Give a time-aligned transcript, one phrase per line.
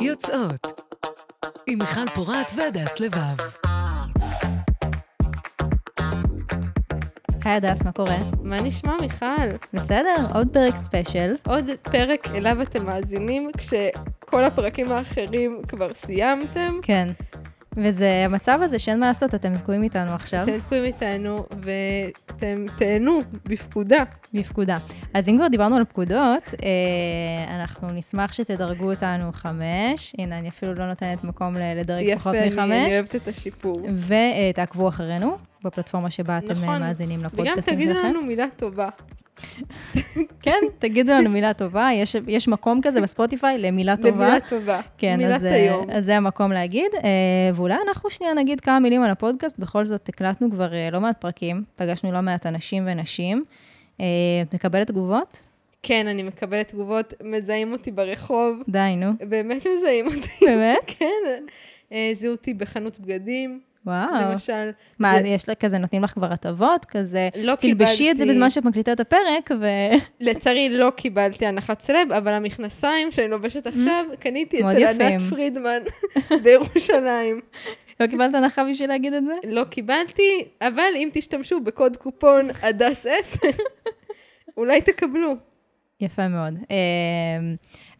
[0.00, 0.80] יוצאות
[1.66, 3.36] עם מיכל פורת והדס לבב.
[7.44, 8.18] היי הדס, מה קורה?
[8.42, 9.26] מה נשמע, מיכל?
[9.72, 11.34] בסדר, עוד פרק ספיישל.
[11.46, 16.78] עוד פרק אליו אתם מאזינים, כשכל הפרקים האחרים כבר סיימתם.
[16.82, 17.08] כן.
[17.76, 20.42] וזה המצב הזה שאין מה לעשות, אתם תקועים איתנו עכשיו.
[20.42, 21.46] אתם תקועים איתנו,
[22.40, 24.04] ואתם תהנו בפקודה.
[24.34, 24.78] בפקודה.
[25.14, 30.14] אז אם כבר דיברנו על פקודות, אה, אנחנו נשמח שתדרגו אותנו חמש.
[30.18, 32.58] הנה, אני אפילו לא נותנת מקום לדרג פחות יפה, מחמש.
[32.58, 33.76] אני, אני אוהבת את השיפור.
[34.06, 36.68] ותעקבו אחרינו בפלטפורמה שבה אתם נכון.
[36.68, 38.08] אה, מאזינים וגם לפודקאסטים תגידו שלכם.
[38.08, 38.88] לנו מילה טובה.
[40.42, 44.10] כן, תגידו לנו מילה טובה, יש, יש מקום כזה בספוטיפיי למילה טובה.
[44.10, 44.80] למילה טובה.
[44.98, 45.90] כן, מילת אז, אה, היום.
[45.90, 46.94] אז זה המקום להגיד.
[46.94, 47.10] אה,
[47.54, 51.20] ואולי אנחנו שנייה נגיד כמה מילים על הפודקאסט, בכל זאת הקלטנו כבר אה, לא מעט
[51.20, 53.44] פרקים, פגשנו לא מעט אנשים ונשים.
[54.00, 54.06] אה,
[54.52, 55.42] מקבלת תגובות?
[55.82, 58.62] כן, אני מקבלת תגובות, מזהים אותי ברחוב.
[58.68, 59.12] די, נו.
[59.28, 60.46] באמת מזהים אותי.
[60.46, 60.78] באמת?
[60.98, 61.44] כן.
[61.92, 64.32] אה, זיהו אותי בחנות בגדים, וואו.
[64.32, 64.70] למשל.
[64.98, 66.84] מה, זה- יש לה כזה, נותנים לך כבר הטבות?
[66.84, 69.66] כזה, לא תלבשי את זה קיבלתי- בזמן שאת מקליטה את הפרק, ו...
[70.20, 74.70] לצערי לא קיבלתי הנחת סלב, אבל המכנסיים שאני לובשת עכשיו, קניתי Mm-hmm.
[74.72, 75.02] אצל.
[75.02, 75.82] ענת פרידמן
[76.44, 77.40] בירושלים.
[78.00, 79.34] לא קיבלת הנחה בשביל להגיד את זה?
[79.50, 83.38] לא קיבלתי, אבל אם תשתמשו בקוד קופון הדס 10,
[84.56, 85.34] אולי תקבלו.
[86.00, 86.54] יפה מאוד.
[86.70, 86.76] אה,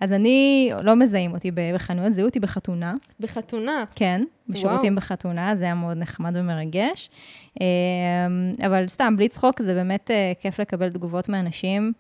[0.01, 2.95] אז אני, לא מזהים אותי בחנויות, זיהו אותי בחתונה.
[3.20, 3.84] בחתונה.
[3.95, 7.11] כן, בשירותים בחתונה, זה היה מאוד נחמד ומרגש.
[7.61, 7.67] אה,
[8.67, 11.93] אבל סתם, בלי צחוק, זה באמת אה, כיף לקבל תגובות מאנשים,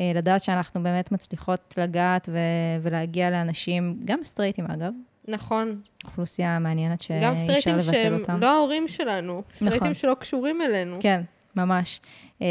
[0.00, 4.92] אה, לדעת שאנחנו באמת מצליחות לגעת ו- ולהגיע לאנשים, גם סטרייטים אגב,
[5.28, 5.80] נכון.
[6.04, 8.40] אוכלוסייה מעניינת שאי גם אפשר סטרייטים לבטל שהם אותם.
[8.40, 9.94] לא ההורים שלנו, סטרייטים נכון.
[9.94, 10.96] שלא קשורים אלינו.
[11.00, 11.20] כן,
[11.56, 12.00] ממש.
[12.42, 12.46] אה,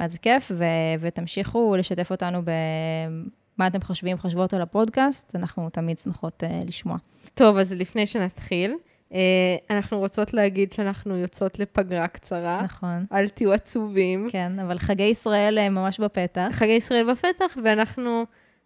[0.00, 0.64] אז כיף, ו-
[1.00, 6.96] ותמשיכו לשתף אותנו במה אתם חושבים, חושבות על הפודקאסט, אנחנו תמיד שמחות אה, לשמוע.
[7.34, 8.74] טוב, אז לפני שנתחיל,
[9.14, 12.62] אה, אנחנו רוצות להגיד שאנחנו יוצאות לפגרה קצרה.
[12.64, 13.06] נכון.
[13.12, 14.28] אל תהיו עצובים.
[14.30, 16.48] כן, אבל חגי ישראל אה, ממש בפתח.
[16.52, 18.24] חגי ישראל בפתח, ואנחנו,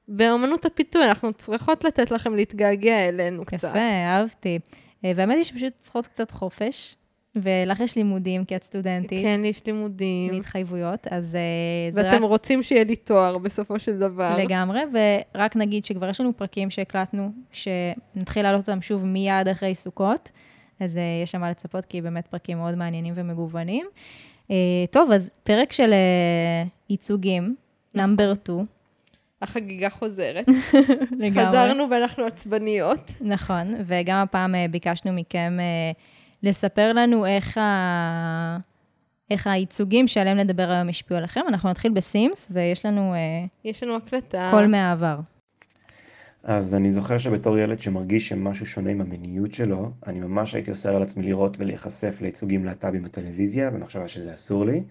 [0.08, 3.68] באמנות הפיתוי, אנחנו צריכות לתת לכם להתגעגע אלינו קצת.
[3.68, 4.58] יפה, אהבתי.
[5.04, 6.96] אה, והאמת היא שפשוט צריכות קצת חופש,
[7.42, 10.34] ולך יש לימודים כי את סטודנטית, כן, יש לימודים.
[10.34, 14.36] מהתחייבויות, אז אה, זה ואתם רק רוצים שיהיה לי תואר בסופו של דבר.
[14.38, 20.30] לגמרי, ורק נגיד שכבר יש לנו פרקים שהקלטנו, שנתחיל להעלות אותם שוב מיד אחרי סוכות,
[20.80, 23.86] אז אה, יש שם מה לצפות, כי באמת פרקים מאוד מעניינים ומגוונים.
[24.50, 24.56] אה,
[24.90, 25.94] טוב, אז פרק של
[26.90, 27.54] ייצוגים,
[27.94, 28.58] נאמבר 2,
[29.42, 30.46] החגיגה חוזרת.
[31.18, 31.46] לגמרי.
[31.46, 33.12] חזרנו ואנחנו עצבניות.
[33.20, 35.58] נכון, וגם הפעם ביקשנו מכם
[36.42, 38.58] לספר לנו איך, ה...
[39.30, 41.40] איך הייצוגים שעליהם נדבר היום השפיעו עליכם.
[41.48, 43.18] אנחנו נתחיל בסימס, ויש לנו אה,
[43.64, 44.48] יש לנו הקלטה.
[44.52, 45.16] קול מהעבר.
[46.46, 50.96] אז אני זוכר שבתור ילד שמרגיש שמשהו שונה עם המיניות שלו, אני ממש הייתי אוסר
[50.96, 54.82] על עצמי לראות ולהיחשף לייצוגים להט"בים בטלוויזיה, במחשבה שזה אסור לי,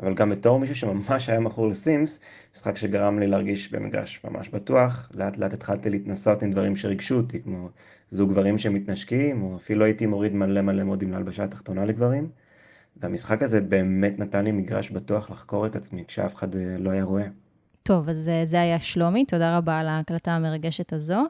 [0.00, 2.20] אבל גם בתור מישהו שממש היה מכור לסימס,
[2.54, 7.42] משחק שגרם לי להרגיש במגרש ממש בטוח, לאט לאט התחלתי להתנסות עם דברים שריגשו אותי,
[7.42, 7.68] כמו
[8.10, 12.28] זוג גברים שמתנשקים, או אפילו הייתי מוריד מלא מלא מודים להלבשה התחתונה לגברים,
[12.96, 17.04] והמשחק הזה באמת נתן לי מגרש בטוח לחקור את עצמי כשאף אחד אה, לא היה
[17.04, 17.26] רואה.
[17.82, 21.22] טוב, אז אה, זה היה שלומי, תודה רבה על ההקלטה המרגשת הזו.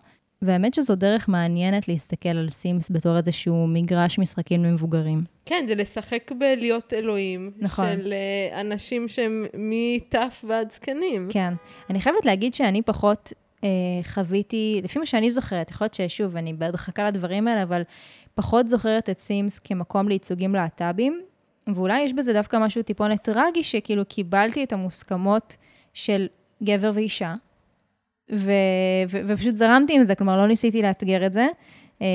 [0.43, 5.25] והאמת שזו דרך מעניינת להסתכל על סימס בתור איזשהו מגרש משחקים למבוגרים.
[5.45, 7.51] כן, זה לשחק בלהיות אלוהים.
[7.59, 7.87] נכון.
[7.97, 11.29] של אה, אנשים שהם מטף ועד זקנים.
[11.31, 11.55] כן.
[11.91, 13.33] אני חייבת להגיד שאני פחות
[14.03, 17.83] חוויתי, לפי מה שאני זוכרת, יכול להיות ששוב, אני בהדחקה לדברים האלה, אבל
[18.35, 21.23] פחות זוכרת את סימס כמקום לייצוגים להט"בים,
[21.67, 25.57] ואולי יש בזה דווקא משהו טיפונת טרגי, שכאילו קיבלתי את המוסכמות
[25.95, 26.27] של
[26.63, 27.35] גבר ואישה,
[28.33, 28.51] ו-
[29.09, 31.47] ו- ופשוט זרמתי עם זה, כלומר, לא ניסיתי לאתגר את זה.
[32.03, 32.07] אה,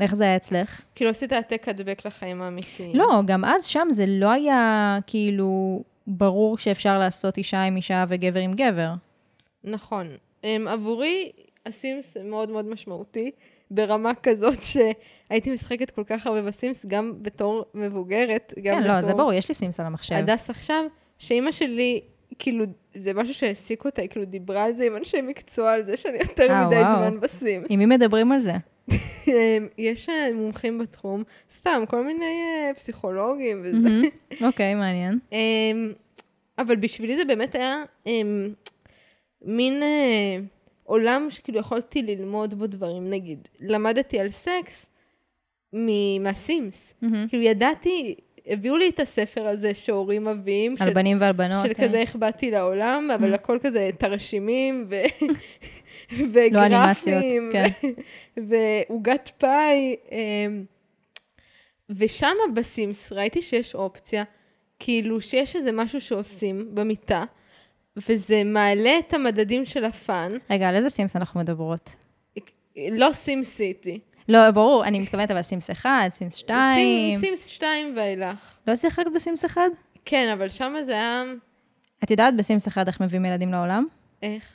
[0.00, 0.80] איך זה היה אצלך?
[0.94, 2.96] כאילו עשית העתק הדבק לחיים האמיתיים.
[2.96, 8.40] לא, גם אז שם זה לא היה כאילו ברור שאפשר לעשות אישה עם אישה וגבר
[8.40, 8.90] עם גבר.
[9.64, 10.06] נכון.
[10.42, 11.32] Um, עבורי,
[11.66, 13.30] הסימס מאוד מאוד משמעותי,
[13.70, 18.94] ברמה כזאת שהייתי משחקת כל כך הרבה בסימס, גם בתור מבוגרת, גם כן, בתור...
[18.96, 20.14] לא, זה ברור, יש לי סימס על המחשב.
[20.14, 20.84] הדס עכשיו,
[21.18, 22.00] שאימא שלי,
[22.38, 25.96] כאילו, זה משהו שהעסיק אותה, היא כאילו דיברה על זה עם אנשי מקצוע, על זה
[25.96, 26.98] שאני יותר אה, מדי וואו.
[26.98, 27.66] זמן בסימס.
[27.68, 28.52] עם מי מדברים על זה?
[29.28, 33.88] אמ, יש אה, מומחים בתחום, סתם, כל מיני אה, פסיכולוגים וזה.
[34.46, 35.18] אוקיי, מעניין.
[35.32, 35.92] אמ,
[36.58, 38.52] אבל בשבילי זה באמת היה אמ,
[39.42, 40.36] מין אה,
[40.84, 43.10] עולם שכאילו יכולתי ללמוד בו דברים.
[43.10, 44.86] נגיד, למדתי על סקס
[46.20, 46.94] מהסימס.
[47.02, 47.28] מהמם.
[47.28, 48.14] כאילו ידעתי
[48.46, 51.66] הביאו לי את הספר הזה שהורים מביאים, על של- בנים ועל בנות.
[51.66, 51.84] של כן.
[51.88, 53.34] כזה איך באתי לעולם, אבל Mm.
[53.34, 54.94] הכל כזה תרשימים ו...
[56.18, 57.50] לא וגרפים.
[57.52, 57.86] ו-
[58.48, 59.96] ועוגת פאי.
[60.12, 60.64] אמ,
[61.90, 64.24] ושם בסימס ראיתי שיש אופציה,
[64.78, 67.24] כאילו שיש איזה משהו שעושים במיטה,
[67.96, 71.96] וזה מעלה את המדדים של ה fun, רגע, על איזה סימס אנחנו מדברות?
[72.90, 74.00] לא סים סיטי.
[74.28, 77.10] לא, ברור, אני מתכוונת אבל סימס 1, סימס 2.
[77.12, 78.58] סים- סימס 2 ואילך.
[78.66, 79.60] לא שיחקת בסימס 1?
[80.04, 81.22] כן, אבל שם זה היה...
[82.04, 83.86] את יודעת בסימס 1 איך מביאים ילדים לעולם?
[84.22, 84.52] איך?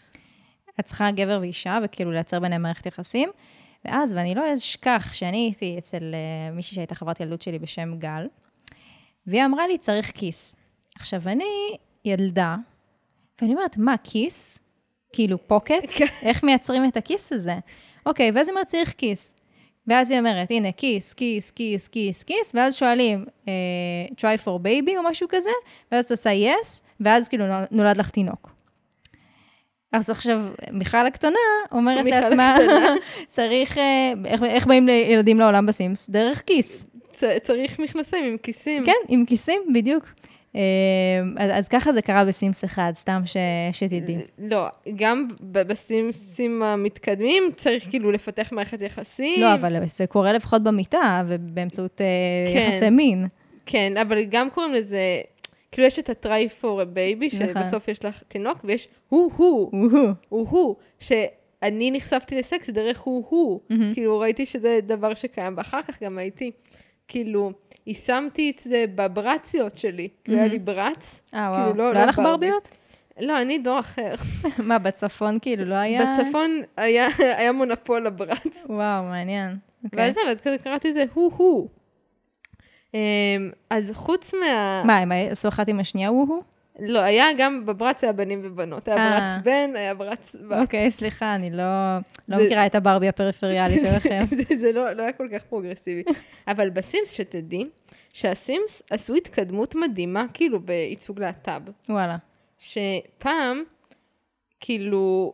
[0.80, 3.30] את צריכה גבר ואישה, וכאילו לייצר ביניהם מערכת יחסים.
[3.86, 5.98] ואז, ואני לא אשכח שאני הייתי אצל
[6.52, 8.28] uh, מישהי שהייתה חברת ילדות שלי בשם גל,
[9.28, 10.56] והיא אמרה לי, צריך כיס.
[10.96, 12.56] עכשיו, אני ילדה,
[13.42, 14.60] ואני אומרת, מה, כיס?
[15.14, 15.74] כאילו פוקט?
[15.98, 16.06] כן.
[16.22, 17.56] איך מייצרים את הכיס הזה?
[18.06, 19.32] אוקיי, ואז היא אומרת, צריך כיס.
[19.88, 23.54] ואז היא אומרת, הנה, כיס, כיס, כיס, כיס, כיס, ואז שואלים, אה,
[24.18, 25.50] try for baby או משהו כזה,
[25.92, 26.68] ואז את עושה yes,
[27.00, 28.52] ואז כאילו נול- נולד לך תינוק.
[29.92, 30.42] אז עכשיו,
[30.72, 31.40] מיכל הקטנה
[31.72, 32.96] אומרת מיכל לעצמה, הקטנה.
[33.28, 36.10] צריך, אה, איך, איך באים לילדים לעולם בסימס?
[36.10, 36.86] דרך כיס.
[37.14, 38.86] צ- צריך מכנסיים עם כיסים.
[38.86, 40.04] כן, עם כיסים, בדיוק.
[40.56, 40.62] אה,
[41.38, 43.38] אז, אז ככה זה קרה בסימס אחד, סתם ש,
[43.72, 44.18] שתדעי.
[44.40, 49.42] לא, גם בסימסים המתקדמים צריך כאילו לפתח מערכת יחסים.
[49.42, 52.68] לא, אבל זה קורה לפחות במיטה, ובאמצעות אה, כן.
[52.68, 53.28] יחסי מין.
[53.66, 55.22] כן, אבל גם קוראים לזה,
[55.72, 57.36] כאילו יש את ה-try for a baby.
[57.36, 60.08] שבסוף יש לך תינוק, ויש הוא-הוא, וואו.
[60.30, 63.60] הוא-הוא, שאני נחשפתי לסקס דרך הוא-הוא.
[63.70, 63.94] מהמם.
[63.94, 66.52] כאילו ראיתי שזה דבר שקיים, ואחר כך גם הייתי,
[67.08, 67.52] כאילו,
[67.88, 70.08] יישמתי את זה בברציות שלי.
[70.24, 71.22] כאילו היה לי ברץ.
[71.34, 71.70] אה, כאילו, וואו.
[71.78, 72.30] לא- לא לא היה לך ברבי.
[72.32, 72.68] ברביות?
[73.20, 74.16] לא, אני דור אחר.
[74.68, 76.02] מה, בצפון כאילו לא היה?
[76.06, 77.08] בצפון היה
[77.38, 78.66] היה מונופול לברץ.
[78.70, 79.58] וואו, מעניין.
[79.84, 80.00] אוקיי.
[80.00, 81.70] ואז זה, ואז כזה קראתי לזה הוא-הוא.
[82.94, 83.00] אמ,
[83.70, 84.84] אז חוץ מה...
[84.86, 86.55] מה, הם עשו אחת עם השנייה וואו?
[86.80, 88.88] לא, היה גם בברץ היה בנים ובנות.
[88.88, 89.20] היה אה.
[89.20, 90.58] ברץ בן, היה ברץ בת.
[90.62, 91.64] אוקיי, סליחה, אני לא
[92.28, 94.22] לא זה- מכירה את הברבי הפריפריאלית שלכם.
[94.30, 96.04] זה- זה לא לא היה כל כך פרוגרסיבי.
[96.48, 97.66] אבל בסימס, שתדעי,
[98.14, 101.62] שהסימס עשו התקדמות מדהימה, כאילו, בייצוג להט"ב.
[101.90, 102.18] וואלה.
[102.60, 103.64] שפעם,
[104.60, 105.34] כאילו,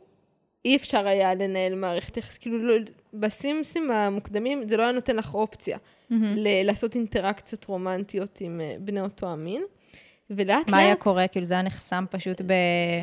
[0.65, 2.73] אי אפשר היה לנהל מערכת יחס, כאילו, לא,
[3.13, 5.77] בסימסים המוקדמים זה לא היה נותן לך אופציה
[6.09, 6.33] מהמם.
[6.37, 9.63] ל- לעשות אינטראקציות רומנטיות עם אה, בני אותו המין.
[10.31, 10.69] ולאט לאט...
[10.69, 11.28] מה היה קורה?
[11.28, 12.54] כאילו זה היה נחסם פשוט ב...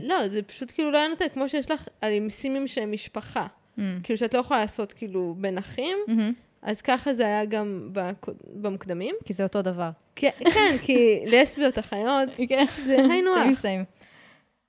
[0.02, 3.46] לא, זה פשוט כאילו לא היה נותן, כמו שיש לך על סימים שהם משפחה.
[3.76, 4.00] מהמם.
[4.02, 6.32] כאילו שאת לא יכולה לעשות כאילו בין אחים, מהמם.
[6.62, 9.14] אז ככה זה היה גם בקוד- במוקדמים.
[9.24, 9.90] כי זה אותו דבר.
[10.16, 10.96] כן, כן, כי
[11.32, 12.64] לסביות אחיות, כן.
[12.86, 13.56] זה היינו סיים הך.
[13.56, 13.84] סיים.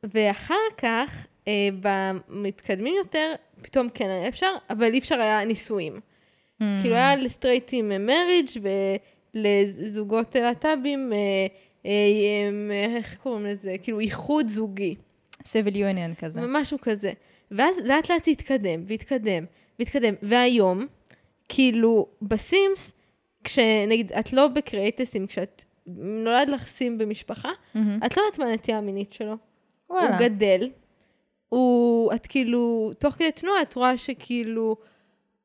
[0.04, 6.00] ואחר כך, אה, במתקדמים יותר, פתאום כן היה אפשר, אבל אי אפשר היה נישואים.
[6.82, 8.48] כאילו היה לסטרייטים מריג'
[9.36, 11.18] ולזוגות להט"בים, אה,
[11.86, 13.76] איך קוראים לזה?
[13.84, 14.96] כאילו איחוד זוגי.
[15.44, 16.42] סיביל יוניון כזה.
[16.48, 17.12] משהו כזה.
[17.52, 19.46] ואז לאט לאט זה התקדם, והתקדם,
[19.80, 20.14] והתקדם.
[20.22, 20.86] והיום,
[21.50, 22.92] כאילו, בסימס,
[23.44, 25.66] כשנגיד, את לא בקריאייטסים, כשאת
[25.98, 28.00] נולד לך סים במשפחה, מהמם.
[28.06, 29.36] את לא יודעת מה הנטייה המינית שלו.
[29.90, 30.10] וואלה.
[30.10, 30.70] הוא גדל,
[31.50, 34.76] הוא, את כאילו, תוך כדי תנועה את רואה שכאילו,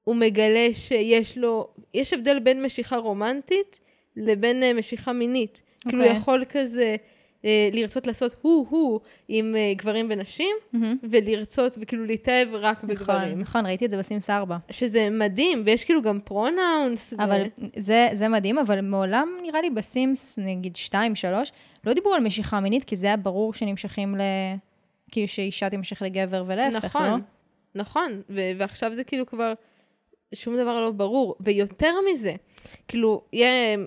[0.05, 3.81] הוא מגלה שיש לו, יש הבדל בין משיכה רומנטית
[4.17, 5.63] לבין אה, משיכה מינית.
[5.89, 6.21] כאילו, הוא אוקיי.
[6.21, 6.97] יכול כזה
[7.45, 10.97] אה, לרצות לעשות הוא-הוא עם אה, גברים ונשים, מהמם.
[11.11, 13.39] ולרצות וכאילו להתאהב רק נכון, בגברים.
[13.39, 14.57] נכון, ראיתי את זה בסימס 4.
[14.71, 17.13] שזה מדהים, ויש כאילו גם פרונאונס.
[17.13, 17.43] ו- אבל
[17.77, 21.53] זה, זה מדהים, אבל מעולם נראה לי בסימס, נגיד 2, 3,
[21.85, 24.21] לא דיברו על משיכה מינית, כי זה היה ברור שנמשכים ל...
[25.11, 27.17] כאילו שאישה תמשך לגבר ולהפך, נכון, לא?
[27.75, 29.53] נכון, ו- ועכשיו זה כאילו כבר
[30.35, 31.35] שום דבר לא ברור.
[31.41, 32.35] ויותר מזה,
[32.89, 33.23] כאילו,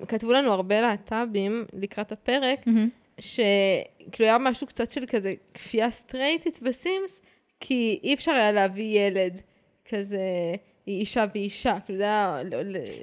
[0.08, 2.90] כתבו לנו הרבה להט"בים לקראת הפרק, מהמם.
[3.20, 7.22] שכאילו היה משהו קצת של כזה כפייה סטרייטית בסימס,
[7.60, 9.42] כי אי אפשר היה להביא ילד
[9.90, 10.20] כזה
[10.88, 12.42] אישה ואישה, כאילו זה היה...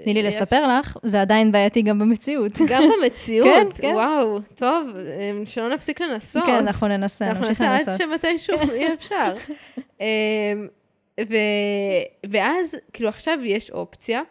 [0.05, 2.53] תני לי לספר לך, זה עדיין בעייתי גם במציאות.
[2.69, 3.95] גם במציאות, כן, כן.
[3.95, 6.45] וואו, טוב, אמ, שלא נפסיק לנסות.
[6.47, 8.09] כן, אנחנו ננסה, אנחנו נמשיך נעשה עד לנסות.
[8.09, 9.35] שמתישהו יהיה אפשר.
[11.21, 11.35] ו-
[12.31, 14.23] ואז, כאילו עכשיו יש אופציה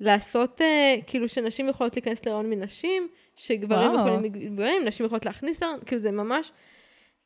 [0.00, 3.98] לעשות, אה, כאילו שנשים יכולות להיכנס להיריון מנשים, שגברים וואו.
[4.08, 6.52] יכולים מגברים, נשים יכולות להכניס להיריון, כאילו זה ממש,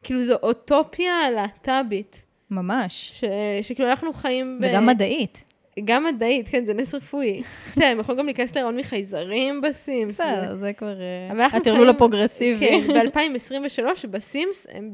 [0.02, 3.10] כאילו זו אוטופיה להט"בית, ממש.
[3.12, 3.24] ש-
[3.68, 4.64] שכאילו אנחנו חיים ב...
[4.70, 5.44] וגם מדעית.
[5.84, 7.42] גם מדעית, כן, זה נס רפואי.
[7.70, 10.14] בסדר, הם יכולים גם להיכנס להיריון מחייזרים בסימס.
[10.20, 10.94] בסדר, זה כבר...
[11.40, 12.68] אה, הטרלול הפרוגרסיבי.
[12.68, 14.92] כן, ב-2023 בסימס הם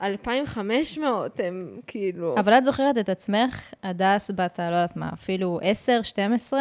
[0.00, 1.02] ב-2500,
[1.44, 2.34] הם כאילו...
[2.38, 6.60] אבל את זוכרת את עצמך, הדס בת, לא יודעת מה, אפילו 10, 12,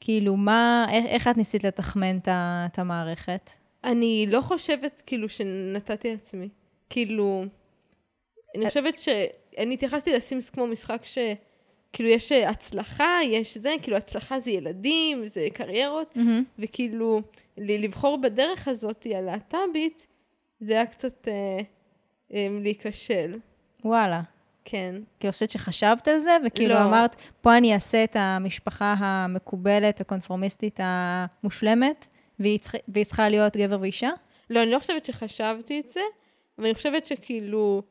[0.00, 3.50] כאילו, מה, איך, איך את ניסית לתחמן את את המערכת?
[3.84, 6.48] אני לא חושבת כאילו שנתתי לעצמי.
[6.90, 7.44] כאילו,
[8.56, 11.18] אני חושבת שאני התייחסתי לסימס כמו משחק ש...
[11.92, 16.14] כאילו יש הצלחה, יש זה, כאילו הצלחה זה ילדים, זה קריירות,
[16.58, 17.20] וכאילו
[17.58, 20.06] ל- לבחור בדרך הזאת הלהט"בית,
[20.60, 21.60] זה היה קצת אה, אה,
[22.32, 23.38] להיכשל.
[23.84, 24.20] וואלה.
[24.64, 24.94] כן.
[25.20, 26.84] כי אני חושבת שחשבת על זה, וכאילו לא.
[26.84, 32.06] אמרת, פה אני אעשה את המשפחה המקובלת, הקונפורמיסטית המושלמת,
[32.38, 34.10] והיא צריכה, והיא צריכה להיות גבר ואישה?
[34.50, 36.00] לא, אני לא חושבת שחשבתי את זה,
[36.58, 37.82] אבל אני חושבת שכאילו,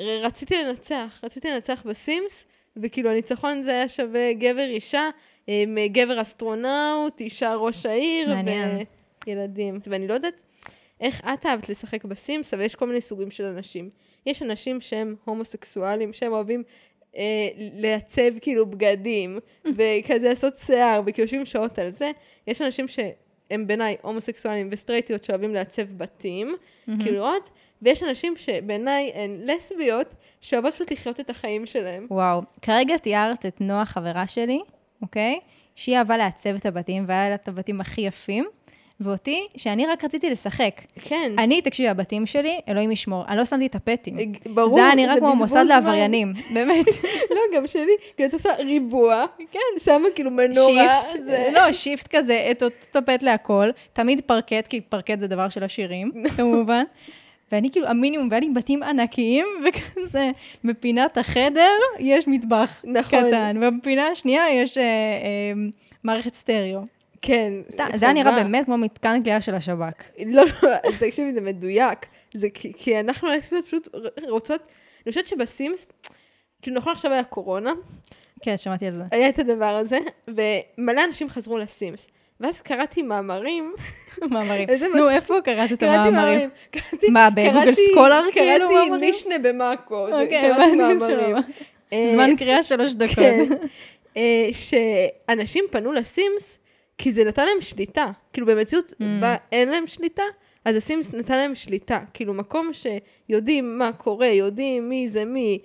[0.00, 2.46] רציתי לנצח, רציתי לנצח בסימס,
[2.76, 5.08] וכאילו הניצחון זה היה שווה גבר אישה,
[5.46, 8.84] עם גבר אסטרונאוט, אישה ראש העיר, מעניין.
[9.26, 9.78] וילדים.
[9.86, 10.42] ואני לא יודעת
[11.00, 13.90] איך את אהבת לשחק בסימס, אבל יש כל מיני סוגים של אנשים.
[14.26, 16.62] יש אנשים שהם הומוסקסואלים, שהם אוהבים
[17.16, 19.38] אה, לעצב כאילו בגדים,
[19.76, 22.10] וכזה לעשות שיער, וכאילו יושבים שעות על זה.
[22.46, 27.50] יש אנשים שהם בעיניי הומוסקסואלים וסטרייטיות שאוהבים לעצב בתים, כאילו לראות,
[27.82, 32.06] ויש אנשים שבעיניי הן לסביות, שאוהבות פשוט לחיות את החיים שלהם.
[32.10, 32.42] וואו.
[32.62, 34.60] כרגע תיארת את נועה, חברה שלי,
[35.02, 35.40] אוקיי?
[35.74, 38.48] שהיא אהבה לעצב את הבתים, והיה לה את הבתים הכי יפים,
[39.00, 40.80] ואותי, שאני רק רציתי לשחק.
[40.96, 41.32] כן.
[41.38, 44.16] אני, תקשיבי, הבתים שלי, אלוהים ישמור, אני לא שמתי את הפטים.
[44.54, 45.64] ברור, זה היה נראה כמו מוסד.
[45.68, 46.86] לעבריינים, באמת.
[47.34, 51.48] לא, גם שלי, כאילו את עושה ריבוע, כן, שמה כאילו מנורה, shift, זה...
[51.52, 56.12] לא, shift כזה, את אותו טפט להכל, תמיד פרקט, כי פרקט זה דבר של עשירים,
[56.36, 56.84] כמובן.
[57.52, 60.30] ואני כאילו, המינימום, והיה לי בתים ענקיים, וכזה,
[60.64, 63.28] בפינת החדר יש מטבח נכון.
[63.28, 65.52] קטן, ובפינה השנייה יש אה, אה,
[66.04, 66.80] מערכת סטריאו.
[67.22, 67.52] כן.
[67.70, 68.32] סתם, זה היה נראה.
[68.42, 70.02] באמת כמו מתקן כליאה של השב"כ.
[70.26, 71.98] לא, לא, תקשיבי, זה מדויק.
[72.34, 73.88] זה כי, כי אנחנו הלסביות פשוט
[74.28, 74.60] רוצות,
[75.06, 75.86] אני חושבת שבסימס,
[76.62, 77.72] כאילו נכון עכשיו היה קורונה,
[78.42, 79.02] כן, שמעתי על זה.
[79.10, 79.98] היה את הדבר הזה,
[80.28, 82.08] ומלא אנשים חזרו לסימס.
[82.40, 83.74] ואז קראתי מאמרים,
[84.30, 84.68] מאמרים.
[84.96, 85.10] נו.
[85.10, 86.14] איפה קראת את קראתי המאמרים?
[86.14, 89.00] מאמרים, קראתי, מה, בגוגל קראתי- סקולר כאילו קראתי מאמרים?
[89.00, 91.36] מישנה במאקו, אוקיי, קראתי הבנתי, מאמרים.
[91.92, 93.14] אה, זמן קריאה שלוש דקות.
[93.16, 93.44] כן.
[94.16, 96.58] אה, שאנשים פנו לסימס,
[97.02, 98.10] כי זה נתן להם שליטה.
[98.32, 99.04] כאילו במציאות Mm.
[99.20, 100.22] בה אין להם שליטה,
[100.64, 102.00] אז הסימס נתן להם שליטה.
[102.14, 105.58] כאילו מקום שיודעים מה קורה, יודעים מי זה מי.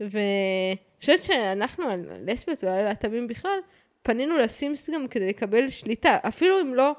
[0.00, 3.58] ואני חושבת שאנחנו, הלסביות ואולי להט"בים בכלל,
[4.02, 6.18] פנינו לסימס גם כדי לקבל שליטה.
[6.28, 6.92] אפילו אם לא,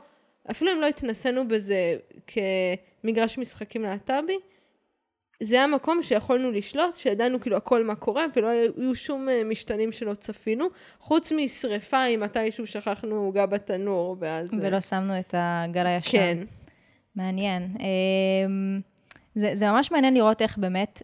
[0.51, 1.95] אפילו אם לא התנסינו בזה
[2.27, 4.37] כמגרש משחקים להט"בי,
[5.43, 9.91] זה היה מקום שיכולנו לשלוט, שידענו כאילו הכל מה קורה, ולא היו שום אה, משתנים
[9.91, 10.67] שלא צפינו,
[10.99, 14.53] חוץ משריפה אם מתישהו שכחנו עוגה בתנור, ואז...
[14.53, 16.11] אה, ולא שמנו את הגל הישן.
[16.11, 16.37] כן.
[17.15, 17.75] מעניין.
[17.79, 18.79] אמ,
[19.35, 21.01] זה, זה ממש מעניין לראות איך באמת,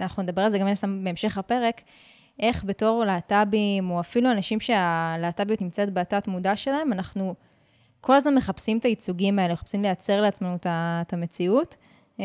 [0.00, 0.66] אנחנו נדבר על זה גם
[1.04, 1.80] בהמשך הפרק,
[2.40, 7.34] איך בתור להט"בים, או אפילו אנשים שהלהט"ביות נמצאת בתת מודע שלהם, אנחנו
[8.00, 11.76] כל הזמן מחפשים את הייצוגים האלה, מחפשים לייצר לעצמנו את המציאות.
[12.18, 12.24] אמ,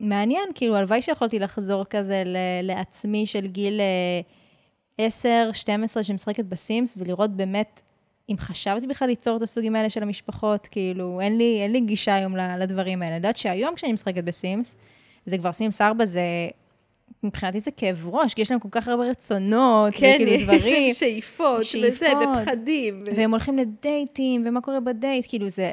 [0.00, 2.22] מעניין, כאילו, הלוואי שיכולתי לחזור כזה
[2.62, 4.20] לעצמי של גיל אה,
[4.98, 7.82] 10, 12, שמשחקת בסימס, ולראות באמת
[8.30, 12.14] אם חשבתי בכלל ליצור את הסוגים האלה של המשפחות, כאילו, אין לי, אין לי גישה
[12.14, 13.10] היום לדברים האלה.
[13.10, 14.76] אני יודעת שהיום כשאני משחקת בסימס,
[15.26, 16.20] זה כבר סימס 4, זה,
[17.22, 20.84] מבחינתי זה כאב ראש, כי יש להם כל כך הרבה רצונות, כן, וכאילו יש דברים,
[20.84, 22.10] להם שאיפות, וזה, שאיפות.
[22.42, 23.02] ופחדים.
[23.06, 25.72] ו- והם הולכים לדייטים, ומה קורה בדייט, כאילו זה,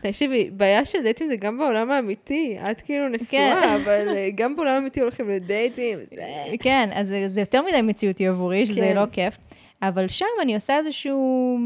[0.00, 2.56] תקשיבי, בעיה של דייטים זה גם בעולם האמיתי.
[2.70, 3.12] את כאילו כן.
[3.14, 5.98] נשואה, אבל אה, גם בעולם האמיתי הולכים לדייטים.
[6.10, 6.16] זה-
[6.60, 8.96] כן, אז זה, זה יותר מדי מציאותי עבורי, שזה כן.
[8.96, 9.36] לא כיף.
[9.82, 11.58] אבל שם אני עושה איזשהו,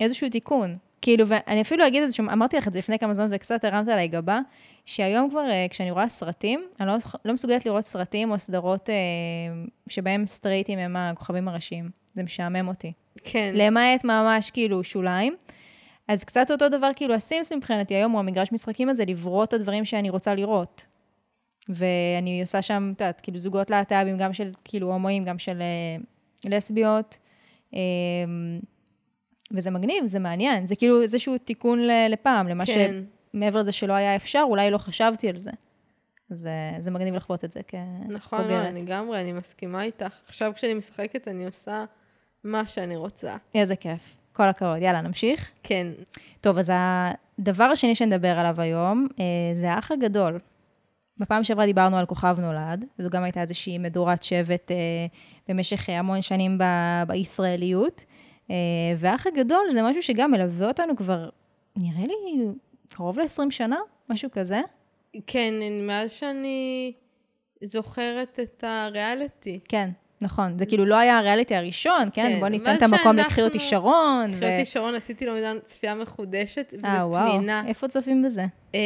[0.00, 0.76] איזשהו תיקון.
[1.02, 4.08] כאילו, ואני אפילו אגיד איזשהו, אמרתי לך את זה לפני כמה זמן וקצת הרמת עליי
[4.08, 4.40] גבה,
[4.86, 8.94] שהיום כבר, אה, כשאני רואה סרטים, אני לא, לא מסוגלת לראות סרטים או סדרות אה,
[9.88, 11.88] שבהם סטרייטים הם הכוכבים הראשיים.
[12.14, 12.92] זה משעמם אותי.
[13.24, 13.50] כן.
[13.54, 15.34] למעט ממש כאילו שוליים.
[16.08, 19.84] אז קצת אותו דבר, כאילו הסימס מבחינתי היום, הוא המגרש משחקים הזה, לברוא את הדברים
[19.84, 20.86] שאני רוצה לראות.
[21.68, 25.96] ואני עושה שם, את יודעת, כאילו זוגות להט"בים, גם של כאילו הומואים, גם של אה,
[26.50, 27.18] לסביות.
[27.74, 27.80] אה,
[29.52, 30.66] וזה מגניב, זה מעניין.
[30.66, 33.02] זה כאילו איזשהו תיקון ל- לפעם, למה כן.
[33.34, 35.50] שמעבר לזה שלא היה אפשר, אולי לא חשבתי על זה.
[36.30, 38.08] אז אה, זה מגניב לחוות את זה כבוגרת.
[38.08, 40.14] נכון, לא, אני לגמרי, אני מסכימה איתך.
[40.28, 41.84] עכשיו כשאני משחקת, אני עושה
[42.44, 43.36] מה שאני רוצה.
[43.54, 44.16] איזה כיף.
[44.36, 44.82] כל הכבוד.
[44.82, 45.50] יאללה, נמשיך.
[45.62, 45.86] כן.
[46.40, 49.24] טוב, אז הדבר השני שנדבר עליו היום, אה,
[49.54, 50.38] זה האח הגדול.
[51.18, 54.76] בפעם שעברה דיברנו על כוכב נולד, זו גם הייתה איזושהי מדורת שבט אה,
[55.48, 58.04] במשך אה, המון שנים ב- בישראליות.
[58.50, 58.56] אה,
[58.98, 61.28] והאח הגדול זה משהו שגם מלווה אותנו כבר,
[61.76, 62.44] נראה לי,
[62.94, 63.76] קרוב ל-20 שנה,
[64.10, 64.60] משהו כזה.
[65.26, 65.54] כן,
[65.86, 66.92] מאז שאני
[67.62, 69.60] זוכרת את הריאליטי.
[69.68, 69.90] כן,
[70.20, 70.58] נכון.
[70.58, 72.28] זה כאילו לא היה הריאליטי הראשון, כן?
[72.28, 74.30] כן, בוא ניתן את המקום לקחי אותי שרון.
[74.36, 77.32] קחי אותי שרון, עשיתי לו מידן צפייה מחודשת, וזה אה, וואו.
[77.32, 77.62] פנינה.
[77.66, 78.44] איפה צופים בזה?
[78.74, 78.80] אה,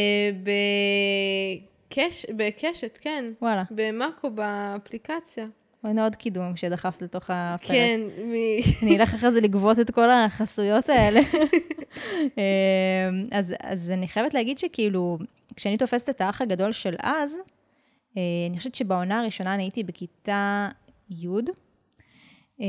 [1.88, 2.26] בקש...
[2.36, 3.24] בקשת, כן.
[3.42, 3.62] וואלה.
[3.70, 5.46] במאקו, באפליקציה.
[5.84, 7.70] הנה עוד קידום שדחפת לתוך הפרק.
[7.70, 8.32] כן, מ...
[8.82, 11.20] אני אלך אחרי זה לגבות את כל החסויות האלה.
[12.14, 15.18] אמ, אז, אז אני חייבת להגיד שכאילו,
[15.56, 17.38] כשאני תופסת את האח הגדול של אז,
[18.16, 20.68] אה, אני חושבת שבעונה הראשונה אני הייתי בכיתה
[21.10, 21.26] י',
[22.60, 22.66] אמ,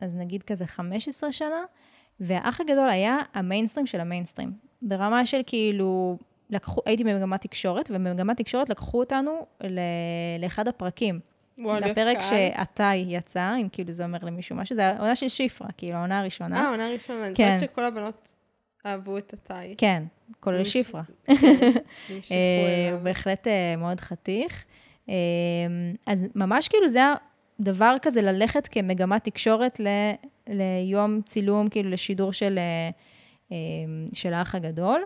[0.00, 1.64] אז נגיד כזה 15 שנה,
[2.20, 4.52] והאח הגדול היה המיינסטרים של המיינסטרים.
[4.82, 6.18] ברמה של כאילו,
[6.50, 9.80] לקחו, הייתי במגמת תקשורת, ובמגמת תקשורת לקחו אותנו ל,
[10.40, 11.20] לאחד הפרקים.
[11.58, 12.22] לפרק קהל.
[12.22, 16.60] שעתאי יצא, אם כאילו זה אומר למישהו משהו, זה העונה של שיפרה, כאילו העונה הראשונה.
[16.60, 17.26] אה, עונה ראשונה.
[17.26, 17.42] אני כן.
[17.42, 18.34] יודעת שכל הבנות
[18.86, 19.74] אהבו את התאי.
[19.78, 20.02] כן,
[20.40, 20.58] כולל.
[20.58, 20.98] נמשכו
[22.32, 24.64] אה, בהחלט אה, מאוד חתיך.
[25.10, 25.14] אה,
[26.06, 27.00] אז ממש כאילו זה
[27.60, 29.86] הדבר כזה ללכת כמגמת תקשורת ל,
[30.48, 32.90] ליום צילום, כאילו לשידור של, אה,
[33.52, 33.56] אה,
[34.12, 35.00] של האח הגדול.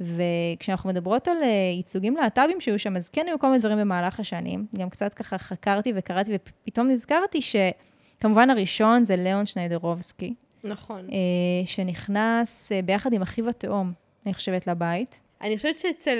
[0.00, 4.20] וכשאנחנו מדברות על אה, ייצוגים להט"בים שהיו שם, אז כן היו כל מיני דברים במהלך
[4.20, 4.66] השנים.
[4.76, 10.34] גם קצת ככה חקרתי וקראתי, ופתאום נזכרתי שכמובן הראשון זה ליאון שניידרובסקי,
[10.64, 11.08] נכון.
[11.12, 13.92] אה, שנכנס ביחד עם אחיו התאום,
[14.26, 15.20] אני חושבת, לבית.
[15.42, 16.18] אני חושבת שאצל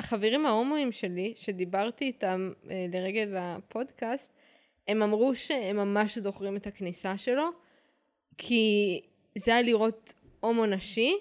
[0.00, 4.32] החברים ההומואים שלי, שדיברתי איתם אה, לרגל הפודקאסט,
[4.88, 7.48] הם אמרו שהם ממש זוכרים את הכניסה שלו,
[8.38, 9.00] כי
[9.38, 11.16] זה היה לראות הומו נשי,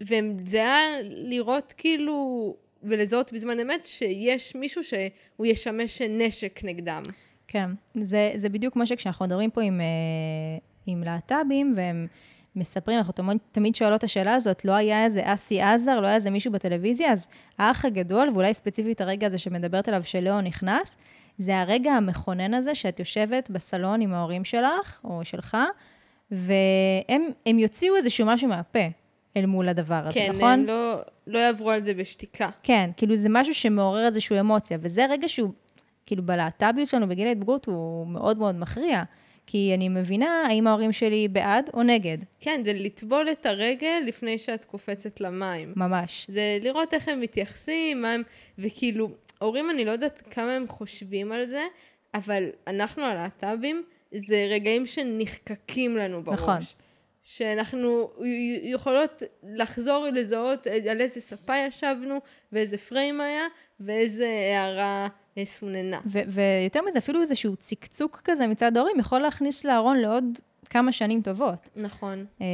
[0.00, 7.02] וזה היה לראות כאילו, ולזהות בזמן אמת, שיש מישהו שהוא ישמש נשק נגדם.
[7.48, 9.86] כן, זה, זה בדיוק כמו שכשאנחנו מדברים פה עם, אה,
[10.86, 12.06] עם להט"בים, והם
[12.56, 16.14] מספרים, אנחנו תמיד, תמיד שואלות את השאלה הזאת, לא היה איזה אסי עזר, לא היה
[16.14, 20.96] איזה מישהו בטלוויזיה, אז האח הגדול, ואולי ספציפית הרגע הזה שמדברת עליו, שלאו נכנס,
[21.38, 25.56] זה הרגע המכונן הזה שאת יושבת בסלון עם ההורים שלך, או שלך,
[26.30, 28.86] והם הם יוציאו איזשהו משהו מהפה
[29.36, 30.50] אל מול הדבר הזה, כן, נכון?
[30.50, 32.48] הם לא, לא יעברו על זה בשתיקה.
[32.62, 35.50] כן, כאילו זה משהו שמעורר איזושהי אמוציה, וזה רגע שהוא,
[36.06, 39.02] כאילו בלהט"ביות שלנו בגיל ההתבגרות הוא מאוד מאוד מכריע,
[39.46, 44.38] כי אני מבינה האם ההורים שלי בעד או נגד, כן, זה לטבול את הרגל לפני
[44.38, 45.72] שאת קופצת למים.
[45.76, 46.26] ממש.
[46.28, 48.22] זה לראות איך הם מתייחסים, מה הם,
[48.58, 51.62] וכאילו, הורים, אני לא יודעת כמה הם חושבים על זה,
[52.14, 53.82] אבל אנחנו הלהט"בים,
[54.14, 56.38] זה רגעים שנחקקים לנו בראש.
[56.40, 56.58] נכון.
[57.24, 58.10] שאנחנו
[58.62, 62.20] יכולות לחזור לזהות על איזה ספה ישבנו,
[62.52, 63.46] ואיזה פריים היה,
[63.80, 65.08] ואיזה הערה
[65.44, 66.00] סוננה.
[66.06, 70.24] ויותר מזה, אפילו איזשהו צקצוק כזה מצד ההורים יכול להכניס לארון לעוד
[70.70, 71.68] כמה שנים טובות.
[71.76, 72.24] נכון.
[72.40, 72.46] אמ,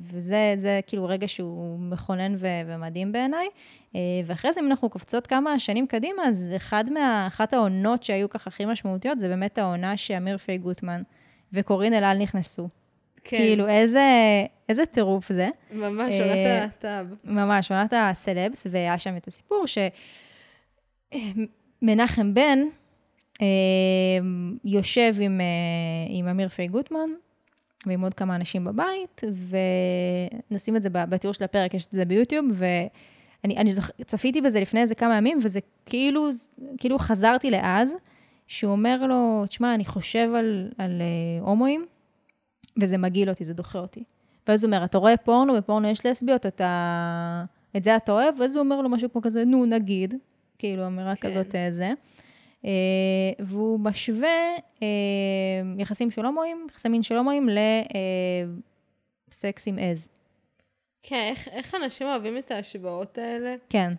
[0.00, 3.46] וזה זה כאילו רגע שהוא מכונן ו- ומדהים בעיניי.
[3.94, 8.30] אה, ואחרי זה, אם אנחנו קופצות כמה שנים קדימה, אז אחד מה, אחת העונות שהיו
[8.30, 11.02] ככה הכי משמעותיות, זה באמת העונה שאמיר פיי גוטמן
[11.52, 12.68] וקורין אלעל נכנסו.
[13.24, 14.04] כן, כאילו, איזה,
[14.68, 15.48] איזה טירוף זה.
[15.72, 17.06] ממש, אה, עונת הלהט"ב.
[17.24, 19.64] ממש, עונת הסלבס, והיה שם את הסיפור
[21.14, 22.58] שמנחם בן
[23.42, 23.46] אה,
[24.64, 25.46] יושב עם, אה,
[26.08, 27.10] עם אמיר פיי גוטמן
[27.86, 29.22] ועם עוד כמה אנשים בבית,
[30.50, 33.90] ונשים את זה בתיאור של הפרק, יש את זה ביוטיוב, ואני אני זוכ...
[34.04, 36.28] צפיתי בזה לפני איזה כמה ימים, וזה כאילו,
[36.78, 37.96] כאילו חזרתי לאז,
[38.46, 41.86] שהוא אומר לו, תשמע, אני חושב על, על אה, הומואים,
[42.80, 44.04] וזה מגעיל אותי, זה דוחה אותי.
[44.48, 47.44] ואז הוא אומר, אתה רואה פורנו, בפורנו יש לסביות, אתה...
[47.76, 48.40] את זה אתה אוהב?
[48.40, 50.14] ואז הוא אומר לו משהו כמו כזה, נו, נגיד.
[50.58, 51.28] כאילו, אמירה כן.
[51.28, 51.92] כזאת, אה, זה.
[52.64, 52.70] אה,
[53.38, 54.88] והוא משווה אה,
[55.78, 57.48] יחסים של הומואים, יחסי מין של הומואים,
[59.28, 60.08] לסקס עם עז.
[61.02, 63.54] כן, איך, איך אנשים אוהבים את ההשוואות האלה?
[63.68, 63.92] כן.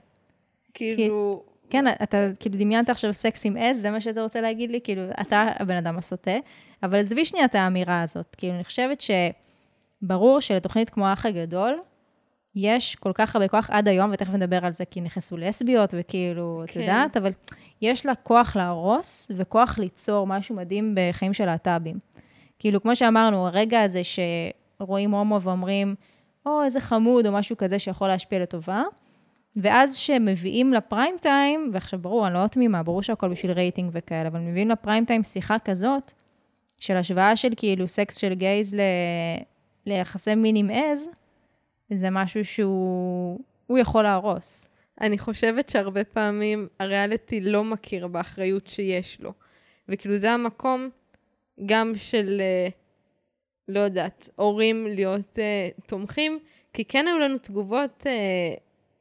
[0.74, 4.80] כאילו, כן, אתה כאילו דמיינת עכשיו סקס עם עז, זה מה שאתה רוצה להגיד לי?
[4.84, 6.38] כאילו, אתה הבן אדם הסוטה,
[6.84, 8.36] אבל עזבי שנייה את האמירה הזאת.
[8.36, 9.04] כאילו, אני חושבת
[10.02, 11.80] שברור שלתוכנית כמו האח הגדול,
[12.60, 16.62] יש כל כך הרבה כוח עד היום, ותכף נדבר על זה, כי נכנסו לסביות, וכאילו,
[16.63, 16.80] את כן.
[16.80, 17.32] יודעת, אבל
[17.82, 22.00] יש לה כוח להרוס וכוח ליצור משהו מדהים בחיים של להט"בים.
[22.60, 25.96] כאילו, כמו שאמרנו, הרגע הזה שרואים הומו ואומרים,
[26.46, 28.84] או, איזה חמוד, או משהו כזה שיכול להשפיע לטובה,
[29.56, 34.39] ואז שמביאים לפריים טיים, ועכשיו ברור, אני לא תמימה, ברור שהכל בשביל רייטינג וכאלה, אבל
[34.39, 36.12] מביאים לפריים טיים שיחה כזאת,
[36.78, 38.80] של השוואה של כאילו סקס של gays ל...
[39.86, 41.10] ליחסי מין עם עז,
[41.89, 44.69] זה משהו שהוא הוא יכול להרוס.
[45.02, 49.34] אני חושבת שהרבה פעמים הריאליטי לא מכיר באחריות שיש לו.
[49.89, 50.89] וכאילו זה המקום
[51.65, 52.69] גם של, אה,
[53.67, 56.39] לא יודעת, הורים להיות אה, תומכים,
[56.73, 58.54] כי כן היו לנו תגובות אה,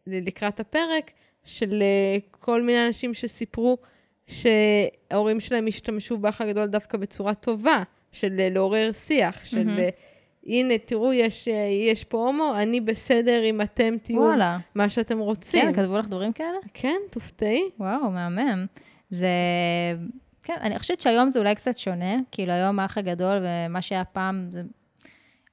[0.07, 1.11] לקראת הפרק
[1.45, 3.79] של אה, כל מיני אנשים שסיפרו
[4.27, 9.81] שההורים שלהם השתמשו באח הגדול דווקא בצורה טובה, של אה, לעורר שיח, של מהמם.
[10.47, 11.55] הנה, תראו, יש, אה,
[11.93, 14.59] יש פה הומו, אני בסדר אם אתם תהיו וואלה.
[14.75, 15.63] מה שאתם רוצים.
[15.63, 16.59] כן, כתבו לך דברים כאלה?
[16.75, 17.63] כן, תופתעי.
[17.79, 18.67] וואו, מהמם.
[19.11, 19.29] זה...
[20.43, 24.47] כן, אני חושבת שהיום זה אולי קצת שונה, כאילו היום האח הגדול ומה שהיה פעם,
[24.51, 24.63] זה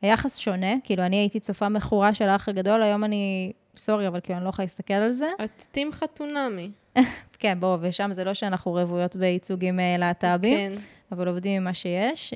[0.01, 4.37] היחס שונה, כאילו אני הייתי צופה מכורה של האח הגדול, היום אני, סורי, אבל כאילו
[4.37, 5.27] אני לא יכולה להסתכל על זה.
[5.43, 6.71] את טים חתונמי.
[7.39, 10.81] כן, בואו, ושם זה לא שאנחנו רוויות בייצוגים אה, להט"בים, כן.
[11.11, 12.33] אבל עובדים עם מה שיש.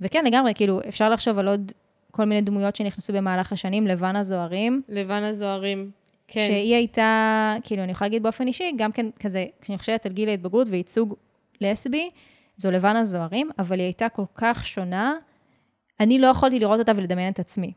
[0.00, 1.72] וכן, לגמרי, כאילו, אפשר לחשוב על עוד
[2.10, 5.90] כל מיני דמויות שנכנסו במהלך השנים, לבנה זוהרים, לבן הזוהרים.
[6.28, 6.46] כן.
[6.46, 10.28] שהיא הייתה, כאילו, אני יכולה להגיד באופן אישי, גם כן כזה, כשאני חושבת על גיל
[10.28, 11.14] ההתבגרות וייצוג
[11.60, 12.10] לסבי,
[12.56, 15.14] זו לבנה זוהרים, אבל היא הייתה כל כך שונה,
[16.00, 17.72] אני לא יכולתי לראות אותה ולדמיין את עצמי.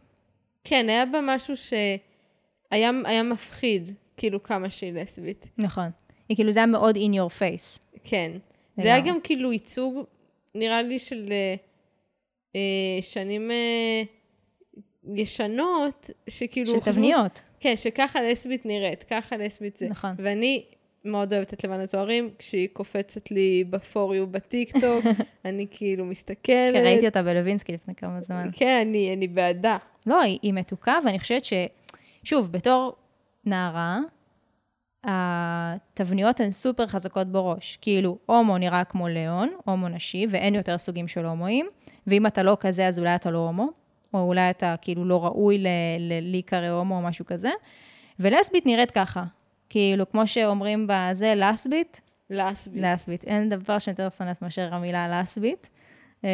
[0.64, 5.48] כן, היה בה משהו שהיה היה מפחיד, כאילו כמה שהיא לסבית.
[5.58, 5.90] נכון.
[6.30, 7.80] היא כאילו, זה היה מאוד in your face.
[8.04, 8.32] כן.
[8.78, 8.84] זה.
[8.84, 10.06] היה גם כאילו ייצוג,
[10.56, 11.56] נראה לי, של אה,
[13.02, 14.04] שנים אה,
[15.16, 16.68] ישנות, שכאילו...
[16.68, 17.42] של חשבו- תבניות.
[17.60, 19.90] כן, שככה לסבית נראית, ככה לסבית זה.
[19.90, 20.12] נכון.
[20.18, 20.64] ואני
[21.06, 25.06] מאוד אוהבת את לבן הזוהרים, כשהיא קופצת לי בפוריו בטיקטוק,
[25.46, 26.74] אני כאילו מסתכלת.
[26.74, 28.50] כן, ראיתי אותה בלווינסקי לפני כמה זמן.
[28.54, 29.78] כן, אני, אני בעדה.
[30.06, 31.54] לא, היא, היא מתוקה, ואני חושבת ש...
[32.24, 32.96] שוב, בתור
[33.46, 34.00] נערה,
[35.04, 37.78] התבניות הן סופר חזקות בראש.
[37.82, 41.68] כאילו, הומו נראה כמו ליאון, הומו נשי, ואין יותר סוגים של הומואים,
[42.08, 43.70] ואם אתה לא כזה, אז אולי אתה לא הומו,
[44.14, 45.68] או אולי אתה כאילו לא ראוי ל-
[46.00, 47.50] ל- להיקרא הומו או משהו כזה.
[48.20, 49.24] ולסבית נראית ככה.
[49.70, 52.84] כאילו, כמו שאומרים בזה, לסבית, לסבית.
[52.84, 53.24] לסבית.
[53.24, 55.70] אין דבר שיותר שונאת מאשר המילה לסבית.
[56.26, 56.30] אה,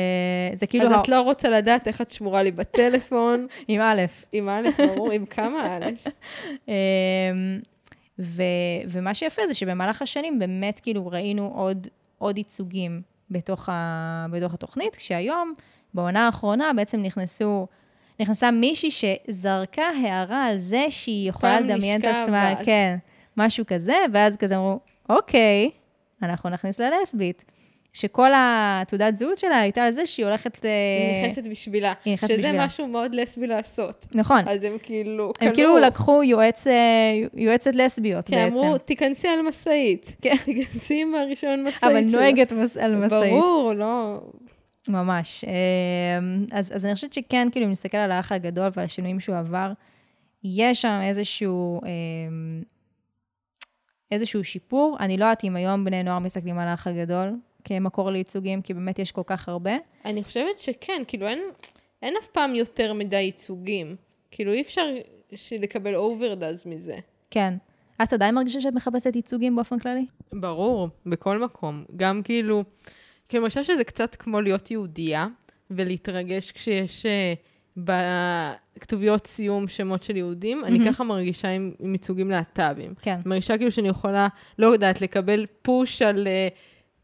[0.53, 0.85] זה כאילו...
[0.85, 4.01] אז ה- את לא רוצה לדעת איך את שמורה לי בטלפון, עם א'.
[4.31, 5.85] עם א', ברור, עם כמה א'.
[6.67, 6.73] אמ,
[8.19, 8.43] ו,
[8.89, 14.95] ומה שיפה זה שבמהלך השנים באמת כאילו ראינו עוד, עוד ייצוגים בתוך, ה, בתוך התוכנית,
[14.95, 15.53] כשהיום,
[15.93, 17.67] בעונה האחרונה, בעצם נכנסו,
[18.19, 22.65] נכנסה מישהי שזרקה הערה על זה שהיא יכולה לדמיין את עצמה, בת.
[22.65, 22.95] כן,
[23.37, 25.69] משהו כזה, ואז כזה אמרו, אוקיי,
[26.21, 27.43] אנחנו נכניס לה לסבית.
[27.99, 30.65] שכל התעודת זהות שלה הייתה על זה שהיא הולכת...
[30.65, 30.69] אה,
[31.13, 31.93] היא נכנסת בשבילה.
[32.05, 32.65] היא נכנסת שזה בשבילה.
[32.65, 34.05] משהו מאוד לסבי לעשות.
[34.15, 34.47] נכון.
[34.47, 36.73] אז הם כאילו הם כאילו לקחו יועץ, אה,
[37.33, 38.63] יועצת לסביות כן, בעצם.
[38.65, 40.15] אמרו, תיכנסי על משאית.
[40.21, 40.35] כן.
[40.45, 42.13] תיכנסי עם הרישיון משאית אבל שלך.
[42.21, 43.31] נוהגת מס- על משאית.
[43.33, 44.21] ברור, לא.
[44.87, 45.43] ממש.
[45.45, 49.35] אמ, אז, אז אני חושבת שכן, כאילו, אם נסתכל על האח הגדול ועל השינויים שהוא
[49.35, 49.71] עבר,
[50.43, 51.81] יש שם איזשהו,
[54.11, 54.97] איזשהו שיפור.
[54.99, 57.33] אני לא יודעת אם היום בני נוער מסתכלים על האח הגדול
[57.67, 59.71] כמקור לייצוגים, כי באמת יש כל כך הרבה.
[60.05, 61.39] אני חושבת שכן, כאילו אין,
[62.01, 63.95] אין אף פעם יותר מדי ייצוגים.
[64.31, 64.85] כאילו אי אפשר
[65.51, 66.97] לקבל אוברדאז מזה.
[67.31, 67.53] כן.
[68.03, 70.05] את עדיין מרגישה שאת מחפשת ייצוגים באופן כללי?
[70.33, 71.83] ברור, בכל מקום.
[71.95, 72.63] גם כאילו,
[73.29, 75.27] כי אני חושבת שזה קצת כמו להיות יהודייה,
[75.71, 77.33] ולהתרגש כשיש אה,
[77.77, 80.65] בכתוביות סיום שמות של יהודים.
[80.65, 80.91] אני מהמם.
[80.91, 82.93] ככה מרגישה עם, עם ייצוגים להט"בים.
[83.01, 83.11] כן.
[83.11, 84.27] אני מרגישה כאילו שאני יכולה,
[84.59, 86.27] לא יודעת, לקבל פוש על...
[86.27, 86.47] אה,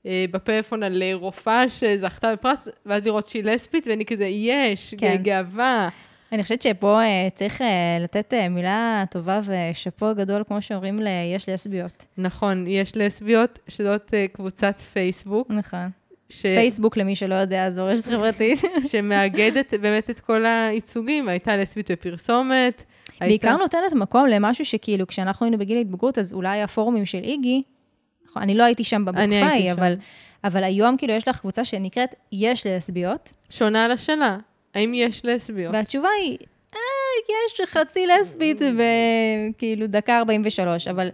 [0.06, 5.16] בפלאפון על אה, רופאה שזכתה בפרס, ואז לראות שהיא לסבית, ואני כזה, יש, כן.
[5.22, 5.90] גאווה.
[6.34, 7.68] אני חושבת שפה אה, צריך אה,
[8.04, 11.08] לתת אה, מילה טובה ושאפו גדול, כמו שאומרים ל...
[11.36, 12.06] יש לסביות.
[12.18, 15.90] נכון, יש לסביות, שזאת אה, קבוצת פייסבוק, נכון.
[16.30, 16.42] ש...
[16.42, 18.60] פייסבוק, למי שלא יודע, זו רשת חברתית.
[18.92, 22.84] שמאגדת באמת את כל הייצוגים, הייתה לסבית בפרסומת.
[23.22, 23.64] בעיקר הייתה...
[23.64, 27.62] נותנת מקום למשהו שכאילו, כשאנחנו היינו בגיל ההתבגרות, אז אולי הפורומים של איגי,
[28.34, 29.72] נכון, אני לא הייתי שם בבוקפאי.
[29.72, 29.96] אבל,
[30.44, 34.38] אבל היום כאילו יש לך קבוצה שנקראת יש לסביות, שונה על השאלה,
[34.76, 35.74] האם יש לסביות?
[35.74, 36.38] והתשובה היא,
[36.76, 36.80] אה,
[37.30, 41.10] יש חצי לסבית וכאילו דקה 43, אבל,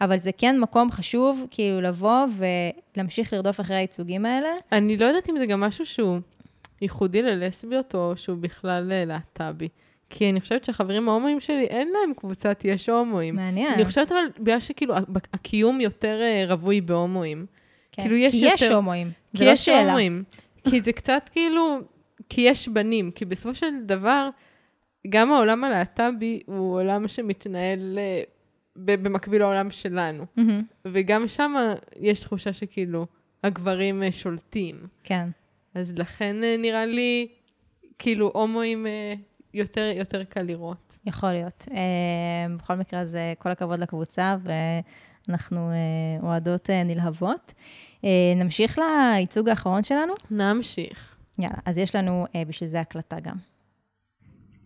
[0.00, 2.26] אבל זה כן מקום חשוב, כאילו לבוא
[2.96, 4.48] ולהמשיך לרדוף אחרי הייצוגים האלה.
[4.72, 6.18] אני לא יודעת אם זה גם משהו שהוא
[6.82, 9.68] ייחודי ללסביות, או שהוא בכלל להט"בי.
[10.10, 13.34] כי אני חושבת שהחברים ההומואים שלי, אין להם קבוצת יש הומואים.
[13.34, 13.72] מעניין.
[13.74, 14.94] אני חושבת אבל, בגלל שכאילו
[15.32, 17.46] הקיום יותר אה, רווי בהומואים.
[17.92, 18.02] כן.
[18.02, 19.82] כאילו, יש כי יש יותר- הומואים, כי זה לא יש שאלה.
[19.84, 20.22] הומואים.
[20.70, 21.78] כי זה קצת כאילו,
[22.28, 23.10] כי יש בנים.
[23.10, 24.28] כי בסופו של דבר,
[25.08, 28.22] גם העולם הלהט"בי הוא עולם שמתנהל אה,
[28.76, 30.24] במקביל לעולם שלנו.
[30.36, 31.54] מהמם, וגם שם
[32.00, 33.06] יש תחושה שכאילו,
[33.44, 34.76] הגברים אה, שולטים.
[35.04, 35.28] כן.
[35.74, 37.28] אז לכן אה, נראה לי,
[37.98, 38.86] כאילו, הומואים
[39.54, 40.98] יותר, יותר קל לראות.
[41.06, 41.68] יכול להיות.
[41.70, 44.36] אה, בכל מקרה, אז אה, כל הכבוד לקבוצה,
[45.28, 45.74] ואנחנו אה,
[46.22, 47.54] אוהדות אה, נלהבות.
[48.04, 50.12] אה, נמשיך לייצוג האחרון שלנו?
[50.30, 51.16] נמשיך.
[51.38, 53.36] יאללה, אז יש לנו אה, בשביל זה הקלטה גם.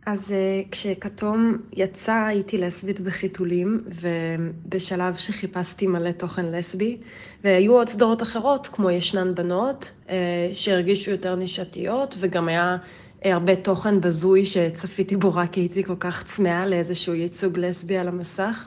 [0.06, 6.96] אז uh, כשכתום יצא הייתי לסבית בחיתולים, ובשלב שחיפשתי מלא תוכן לסבי,
[7.44, 10.10] והיו עוד סדרות אחרות, כמו ישנן בנות, uh,
[10.52, 12.86] שהרגישו יותר נישתיות, וגם היה uh,
[13.24, 18.08] הרבה תוכן בזוי שצפיתי בו רק כי הייתי כל כך צמאה לאיזשהו ייצוג לסבי על
[18.08, 18.66] המסך.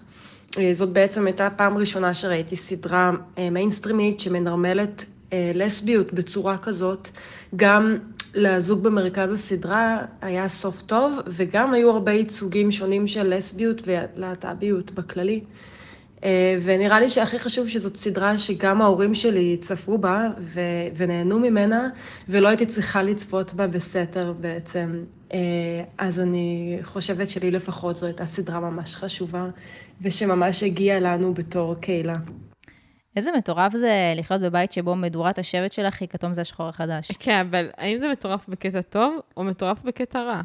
[0.51, 3.11] Uh, זאת בעצם הייתה הפעם הראשונה שראיתי סדרה
[3.51, 7.09] מיינסטרימית שמנרמלת לסביות בצורה כזאת,
[7.55, 7.97] גם
[8.33, 15.41] לזוג במרכז הסדרה היה סוף טוב, וגם היו הרבה ייצוגים שונים של לסביות ולהט"ביות בכללי.
[16.23, 21.89] אה, ונראה לי שהכי חשוב שזאת סדרה שגם ההורים שלי צפו בה ו- ונהנו ממנה,
[22.29, 25.03] ולא הייתי צריכה לצפות בה בסתר בעצם.
[25.33, 25.39] אה,
[25.97, 29.47] אז אני חושבת שלי לפחות זו הייתה סדרה ממש חשובה,
[30.01, 32.15] ושממש הגיעה לנו בתור קהילה.
[33.15, 37.11] איזה מטורף זה לחיות בבית שבו מדורת השבט שלך היא כתום זה השחור החדש.
[37.19, 40.41] כן, אבל האם זה מטורף בקטע טוב, או מטורף בקטע רע?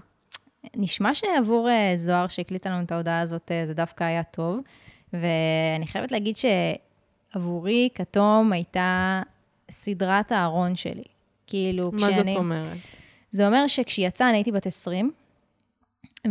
[0.77, 4.61] נשמע שעבור אה, זוהר שהקליטה לנו את ההודעה הזאת, זה דווקא היה טוב.
[5.13, 9.23] ואני חייבת להגיד שעבורי כתום הייתה
[9.71, 11.05] סדרת הארון שלי.
[11.47, 12.33] כאילו, מה כשאני...
[12.33, 12.77] זאת אומרת?
[13.31, 15.13] זה אומר שכשהיא יצאה, אני הייתי בת 20,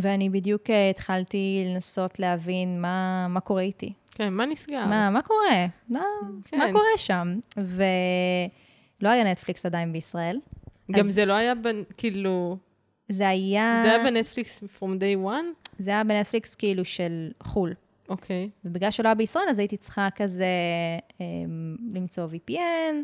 [0.02, 3.94] ואני בדיוק אה, התחלתי לנסות להבין מה, מה קורה איתי.
[4.12, 4.86] כן, מה נסגר?
[4.86, 5.66] מה, מה קורה?
[5.90, 6.04] מה,
[6.46, 6.58] כן.
[6.58, 7.40] מה קורה שם?
[7.58, 10.40] ולא היה נטפליקס עדיין בישראל.
[10.92, 11.84] גם אז- זה לא היה, בנ...
[11.98, 12.58] כאילו...
[13.10, 13.82] זה היה...
[13.84, 15.68] זה היה בנטפליקס from day one?
[15.78, 17.74] זה היה בנטפליקס כאילו של חו"ל.
[18.10, 18.50] אוקיי.
[18.66, 20.46] ובגלל שלא היה בישראל, אז הייתי צריכה כזה
[21.22, 21.26] אה,
[21.94, 22.96] למצוא VPN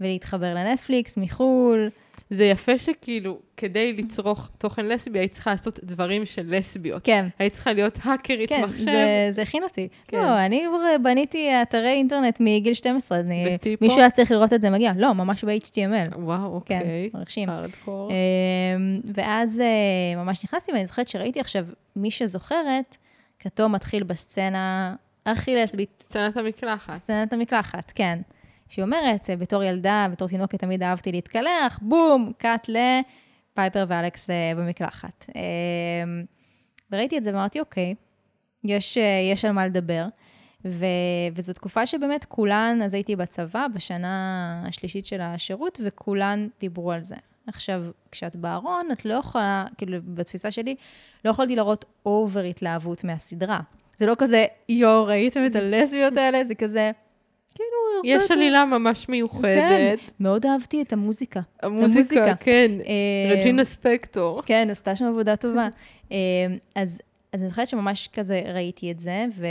[0.00, 1.88] ולהתחבר לנטפליקס מחו"ל.
[2.30, 7.02] זה יפה שכאילו, כדי לצרוך תוכן לסבי, היית צריכה לעשות דברים של לסביות.
[7.04, 7.26] כן.
[7.38, 8.84] היית צריכה להיות האקרית כן, מחשב.
[8.84, 9.88] זה, זה הכין אותי.
[10.06, 10.16] כן.
[10.16, 10.24] כן.
[10.24, 13.84] לא, אני כבר בניתי אתרי אינטרנט מגיל 12, אני, וטיפו?
[13.84, 14.92] מישהו היה צריך לראות את זה מגיע.
[14.96, 16.16] לא, ממש ב-HTML.
[16.16, 17.10] וואו, כן, אוקיי.
[17.14, 17.48] מרשים.
[17.48, 18.10] הארדקור.
[18.10, 22.96] אמ, ואז אה, ממש נכנסתי, ואני זוכרת שראיתי עכשיו, מי שזוכרת,
[23.38, 24.94] כתום מתחיל בסצנה
[25.26, 26.96] הכי לסבית, סצנת המקלחת.
[26.96, 28.20] סצנת המקלחת, כן.
[28.68, 34.52] שהיא אומרת, אה, בתור ילדה, בתור תינוקת, תמיד אהבתי להתקלח, בום, קאט לפייפר ואלכס אה,
[34.56, 35.26] במקלחת.
[35.34, 36.24] אמ,
[36.92, 37.94] וראיתי את זה ואמרתי, אוקיי,
[38.64, 40.06] יש, אה, יש על מה לדבר.
[40.64, 40.84] ו,
[41.34, 47.16] וזו תקופה שבאמת כולן, אז הייתי בצבא בשנה השלישית של השירות, וכולן דיברו על זה.
[47.48, 50.74] עכשיו, כשאת בארון, את לא יכולה, כאילו, בתפיסה שלי,
[51.24, 53.60] לא יכולתי להראות אובר התלהבות מהסדרה.
[53.96, 56.44] זה לא כזה, יואו, ראיתם את הלסביות האלה?
[56.44, 56.90] זה כזה,
[57.54, 58.16] כאילו...
[58.16, 59.68] יש עלילה ממש מיוחדת.
[59.68, 61.40] כן, מאוד אהבתי את המוזיקה.
[61.62, 62.34] המוזיקה, המוזיקה.
[62.40, 62.70] כן.
[62.86, 64.42] אה, רג'ינה ספקטור.
[64.42, 65.68] כן, עשתה שם עבודה טובה.
[66.12, 66.16] אה,
[66.74, 67.00] אז,
[67.32, 69.46] אז אני זוכרת שממש כזה ראיתי את זה, ו...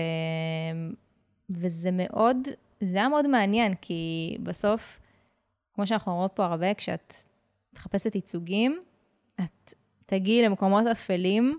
[1.50, 2.38] וזה מאוד,
[2.80, 5.00] זה היה מאוד מעניין, כי בסוף,
[5.74, 7.14] כמו שאנחנו אומרות פה הרבה, כשאת
[7.78, 8.80] מחפשת ייצוגים,
[9.40, 9.74] את
[10.06, 11.58] תגיעי למקומות אפלים,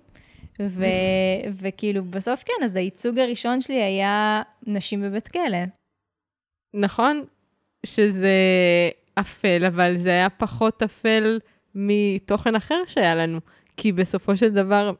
[0.60, 0.84] ו...
[1.60, 5.58] וכאילו, בסוף כן, אז הייצוג הראשון שלי היה נשים בבית כלא.
[6.74, 7.24] נכון
[7.86, 8.28] שזה
[9.14, 11.38] אפל, אבל זה היה פחות אפל
[11.74, 13.38] מתוכן אחר שהיה לנו.
[13.76, 14.92] כי בסופו של דבר,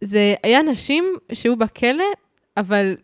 [0.00, 2.04] זה היה נשים שהיו בכלא,
[2.56, 2.96] אבל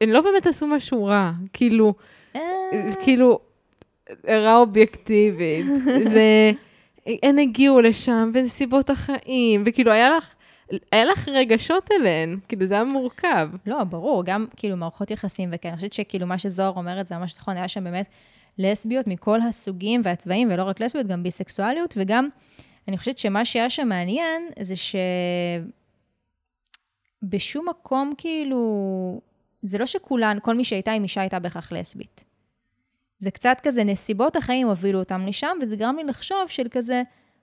[0.00, 1.32] הן לא באמת עשו משהו רע.
[1.52, 1.94] כאילו,
[2.36, 2.40] אה,
[3.04, 3.40] כאילו,
[4.28, 5.66] רע אובייקטיבית.
[6.12, 6.52] זה,
[7.22, 10.34] הן הגיעו לשם בנסיבות החיים, וכאילו, היה לך,
[10.92, 13.48] היה לך רגשות אליהן, כאילו, זה היה מורכב.
[13.66, 15.68] לא, ברור, גם כאילו מערכות יחסים וכן.
[15.68, 18.06] אני חושבת שכאילו מה שזוהר אומרת זה ממש נכון, היה שם באמת
[18.58, 22.28] לסביות מכל הסוגים והצבעים, ולא רק לסביות, גם ביסקסואליות, וגם,
[22.88, 24.74] אני חושבת שמה שהיה שם מעניין, זה
[27.22, 29.20] שבשום מקום כאילו,
[29.62, 32.27] זה לא שכולן, כל מי שהייתה עם אישה הייתה בהכרח לסבית.
[33.18, 37.02] זה קצת כזה, נסיבות החיים הובילו אותם לשם, וזה גרם לי לחשוב של כזה,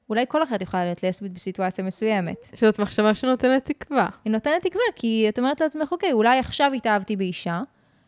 [0.10, 2.48] אולי כל אחת יכולה להיות לסבית בסיטואציה מסוימת.
[2.54, 4.08] שזאת מחשבה שנותנת תקווה.
[4.26, 7.62] היא נותנת תקווה, כי את אומרת לעצמך, אוקיי, אולי עכשיו התאהבתי באישה,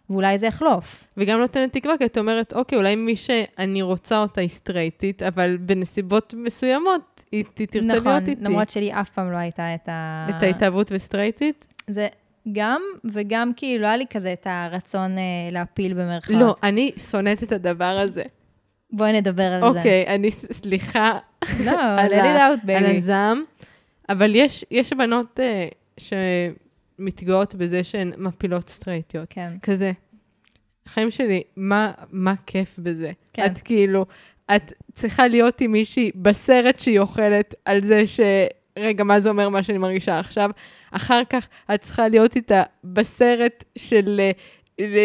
[0.10, 1.04] ואולי זה יחלוף.
[1.18, 5.58] וגם נותנת תקווה, כי את אומרת, אוקיי, אולי מי שאני רוצה אותה היא סטרייטית, אבל
[5.58, 8.44] בנסיבות מסוימות היא תרצה נכון, להיות איתי.
[8.44, 10.28] למרות שלי אף פעם לא הייתה את ה...
[10.30, 11.66] את ההתאהבות וסטרייטית?
[11.88, 12.08] זה
[12.52, 12.82] גם,
[13.14, 16.40] וגם כאילו לא היה לי כזה את הרצון אה, להפיל במרכאות.
[16.40, 18.24] לא, אני שונאת את הדבר הזה.
[18.92, 19.80] בואי נדבר על זה.
[19.80, 21.20] אוקיי, אני, סליחה
[21.66, 22.86] לא, על ה- out, על.
[22.96, 23.44] הזעם,
[24.10, 29.28] אבל יש, יש בנות אה, שמתגאות בזה שהן מפילות סטרייטיות.
[29.30, 29.54] כן.
[29.62, 29.92] כזה,
[30.88, 33.12] חיים שלי, מה, מה כיף בזה?
[33.34, 33.46] כן.
[33.46, 34.06] את כאילו,
[34.56, 38.20] את צריכה להיות עם מישהי בסרט שהיא אוכלת על זה ש...
[38.78, 40.50] רגע, מה זה אומר מה שאני מרגישה עכשיו?
[40.92, 44.20] אחר כך את צריכה להיות איתה בסרט של...
[44.20, 44.32] אה,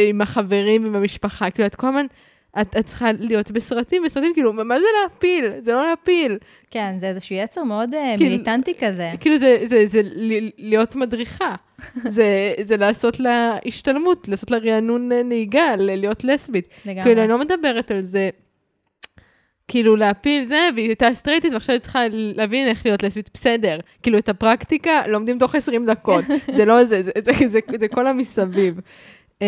[0.08, 1.50] עם החברים, עם המשפחה.
[1.50, 2.06] כאילו, את כל הזמן,
[2.60, 5.44] את, את צריכה להיות בסרטים, בסרטים, כאילו, מה זה להפיל?
[5.58, 6.38] זה לא להפיל.
[6.70, 9.10] כן, זה איזשהו יצר מאוד אה, כאילו- מיליטנטי כזה.
[9.20, 11.54] כאילו, זה, זה, זה ל- להיות מדריכה.
[12.08, 12.26] זה,
[12.62, 16.68] זה לעשות לה השתלמות, לעשות לה רענון אה, נהיגה, להיות לסבית.
[16.86, 17.02] לגמרי.
[17.04, 18.30] כאילו, אני לא מדברת על זה,
[19.72, 23.78] כאילו, להפיל זה, והיא הייתה סטרייטית, ועכשיו היא צריכה להבין איך להיות לסבית, בסדר.
[24.02, 26.24] כאילו, את הפרקטיקה לומדים תוך 20 דקות.
[26.56, 28.80] זה לא זה, זה, זה, זה, זה, כל המסביב.
[29.42, 29.46] אמ,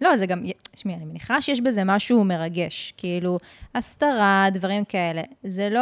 [0.00, 3.38] לא, זה גם, תשמעי, אני מניחה שיש בזה משהו מרגש, כאילו,
[3.74, 5.22] הסתרה, דברים כאלה.
[5.44, 5.80] זה לא,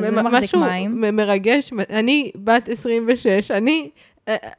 [0.00, 1.00] זה לא מחזיק משהו מים.
[1.00, 3.90] מ- מרגש, אני בת 26, אני,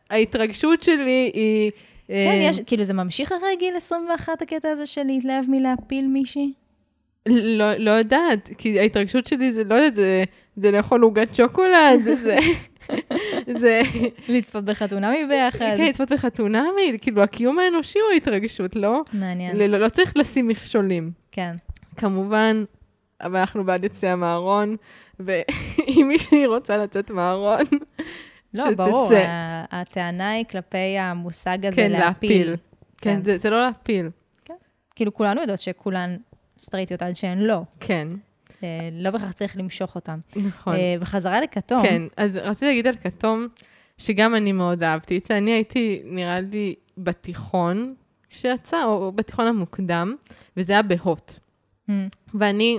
[0.10, 1.72] ההתרגשות שלי היא...
[2.08, 6.54] כן, אה, יש, כאילו, זה ממשיך אחרי גיל 21, הקטע הזה של להתלהב מלהפיל מישהי?
[7.26, 10.24] לא, לא יודעת, כי ההתרגשות שלי זה, לא יודעת, זה,
[10.56, 12.38] זה לאכול עוגת שוקולד, זה, זה,
[13.62, 13.82] זה,
[14.30, 15.74] לצפות בחתונמי ביחד.
[15.78, 19.02] כן, לצפות בחתונמי, כאילו, הקיום האנושי הוא ההתרגשות, לא?
[19.14, 21.12] מעניין, לא, לא צריך לשים מכשולים.
[21.32, 21.56] כן.
[21.98, 22.64] כמובן,
[23.22, 24.76] אבל אנחנו בעד יציאה מהארון,
[25.20, 27.64] ואם מישהי רוצה לצאת מהארון,
[28.54, 28.76] לא, שתצא.
[28.76, 29.12] ברור,
[29.72, 32.32] הטענה היא כלפי המושג הזה כן, להפיל.
[32.32, 32.56] להפיל.
[32.98, 33.24] כן, כן.
[33.24, 34.10] זה, זה לא להפיל,
[34.96, 36.18] כאילו, כולנו יודעות שכולן
[36.60, 37.62] סטרייטיות עד שהן לא.
[37.80, 38.08] כן,
[38.64, 40.18] אה, לא בהכרח צריך למשוך אותן.
[40.36, 40.76] נכון.
[40.76, 41.82] אה, וחזרה לכתום.
[41.82, 43.48] כן, אז רציתי להגיד על כתום,
[43.98, 45.38] שגם אני מאוד אהבתי את זה.
[45.38, 47.88] אני הייתי, נראה לי, בתיכון,
[48.30, 50.16] כשיצא, או בתיכון המוקדם,
[50.58, 51.34] וזה היה בהוט.
[51.90, 51.92] Mm,
[52.34, 52.78] ואני,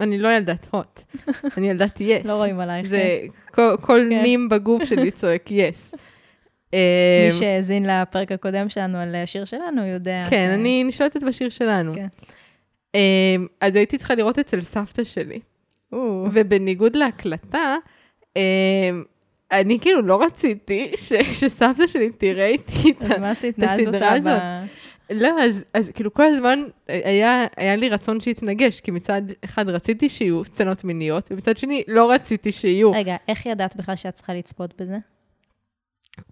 [0.00, 1.00] אני לא ילדת הוט,
[1.56, 2.26] אני ילדת יס.
[2.26, 2.88] לא רואים עלייך.
[2.88, 4.22] זה, כל, כל כן.
[4.22, 5.94] מים בגוף שלי צועק יס.
[6.72, 10.24] מי שהאזין לפרק הקודם שלנו על השיר שלנו יודע.
[10.30, 11.94] כן, אני נשלטת בשיר שלנו.
[11.94, 12.06] כן.
[12.96, 15.40] אמ, אז הייתי צריכה לראות אצל סבתא שלי.
[16.32, 17.76] ובניגוד להקלטה,
[18.36, 18.42] אמ,
[19.52, 21.12] אני כאילו לא רציתי ש-
[21.44, 23.18] שסבתא שלי תראה איתי את אז ה...
[23.18, 23.54] מה עשית?
[23.54, 24.28] את נעלת הסדרה אותה ב...
[24.28, 24.70] הזאת.
[25.10, 30.08] לא, אז, אז כאילו כל הזמן היה, היה לי רצון שיתנגש, כי מצד אחד רציתי
[30.08, 32.90] שיהיו סצנות מיניות, ומצד שני לא רציתי שיהיו.
[32.92, 34.96] רגע, איך ידעת בכלל שאת צריכה לצפות בזה?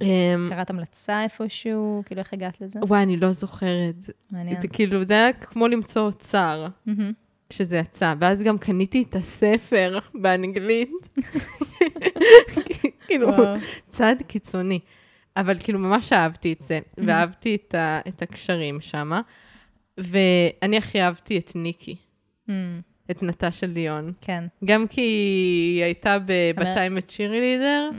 [0.03, 2.03] אמ, קראת המלצה איפשהו?
[2.07, 2.81] כאילו, איך הגעת לזה?
[2.83, 3.95] וואי, אני לא זוכרת.
[4.31, 4.61] מעניין.
[4.61, 6.67] זה כאילו, זה היה כמו למצוא אוצר.
[7.49, 11.09] כשזה יצא, ואז גם קניתי את הספר באנגלית.
[13.07, 13.31] כאילו.
[13.89, 14.81] צעד קיצוני.
[15.37, 19.13] אבל כאילו, ממש אהבתי את זה, ואהבתי את, ה, את הקשרים שם.
[19.99, 21.97] ואני הכי אהבתי את ניקי,
[23.11, 24.13] את נטשה ליאון.
[24.21, 24.45] כן.
[24.65, 27.91] גם כי היא הייתה ב"בתיים את שירי לידר".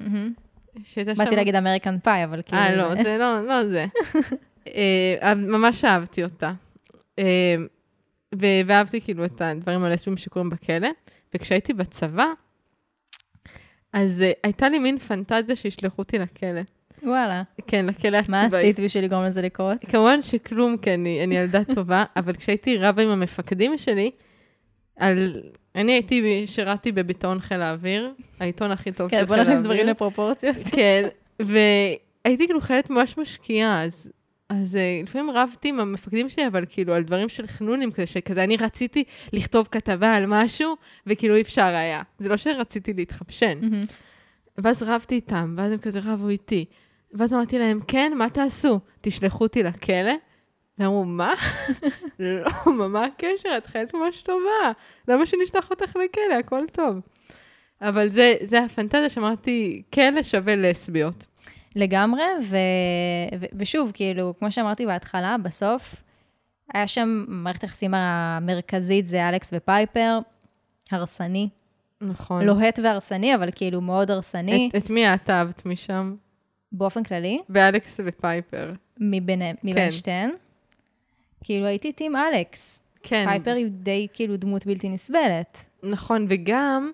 [0.84, 1.24] שהייתה שם...
[1.24, 2.62] באתי להגיד אמריקן פאי, אבל כאילו...
[2.62, 3.86] אה, לא, זה לא, לא זה.
[4.76, 6.54] אה, ממש אהבתי אותה.
[7.20, 7.56] אה,
[8.66, 10.90] ואהבתי כאילו את הדברים הלסביים שקורים בכלא.
[11.34, 12.26] וכשהייתי בצבא,
[13.94, 16.62] אז אה, הייתה לי מין פנטזיה שישלחו אותי לכלא.
[17.04, 17.44] וואלה.
[17.68, 18.42] כן, לכלא הצבאי.
[18.42, 19.78] מה עשית בשביל לגרום לזה לקרות?
[19.90, 24.12] כמובן שכלום, כי אני, אני ילדה טובה, אבל כשהייתי רבה עם המפקדים שלי,
[24.96, 25.42] על...
[25.76, 29.52] אני הייתי, שירתי בביטאון חיל האוויר, העיתון הכי טוב של כן, חיל בוא האוויר.
[29.52, 30.56] נכניס דברים לפרופורציות.
[30.72, 31.08] כן,
[31.40, 34.12] והייתי כאילו חיילת ממש משקיעה, אז,
[34.50, 38.44] אז אה, לפעמים רבתי עם המפקדים שלי, אבל כאילו על דברים של חנונים, כזה שכזה
[38.44, 40.76] אני רציתי לכתוב כתבה על משהו,
[41.08, 42.02] וכאילו אי אפשר היה.
[42.20, 43.58] זה לא שרציתי להתחפשן.
[43.62, 43.84] מהמם.
[44.58, 46.66] ואז רבתי איתם, ואז הם כזה רבו איתי.
[47.14, 48.80] ואז אמרתי להם, כן, מה תעשו?
[49.02, 50.12] תשלחו אותי לכלא?
[50.78, 51.34] והם אמרו, מה?
[52.20, 53.58] לא, מה, הקשר?
[53.58, 54.72] את חיילת ממש טובה.
[55.08, 56.36] למה שנשלח אותך לכלא?
[56.40, 56.96] הכל טוב.
[57.82, 61.26] אבל זה, זה הפנטזיה שאמרתי, כלא שווה לסביות.
[61.76, 62.58] לגמרי, ו...
[63.40, 63.46] ו...
[63.54, 66.04] ושוב, כאילו, כמו שאמרתי בהתחלה, בסוף,
[66.74, 70.20] היה שם מערכת היחסים המרכזית, זה אלכס ופייפר,
[70.92, 71.50] הרסני.
[72.02, 72.46] נכון.
[72.46, 76.16] לוהט והרסני, אבל כאילו מאוד הרסני, את, את מי את אהבת משם?
[76.72, 78.74] באופן כללי, ואלכס ופייפר.
[79.00, 80.30] מביניהם, מבין שתיהן.
[81.46, 82.80] כאילו, הייתי טים אלכס.
[83.04, 83.26] כן.
[83.30, 85.66] פייפר היא די כאילו דמות בלתי נסבלת.
[85.84, 86.92] נכון, וגם,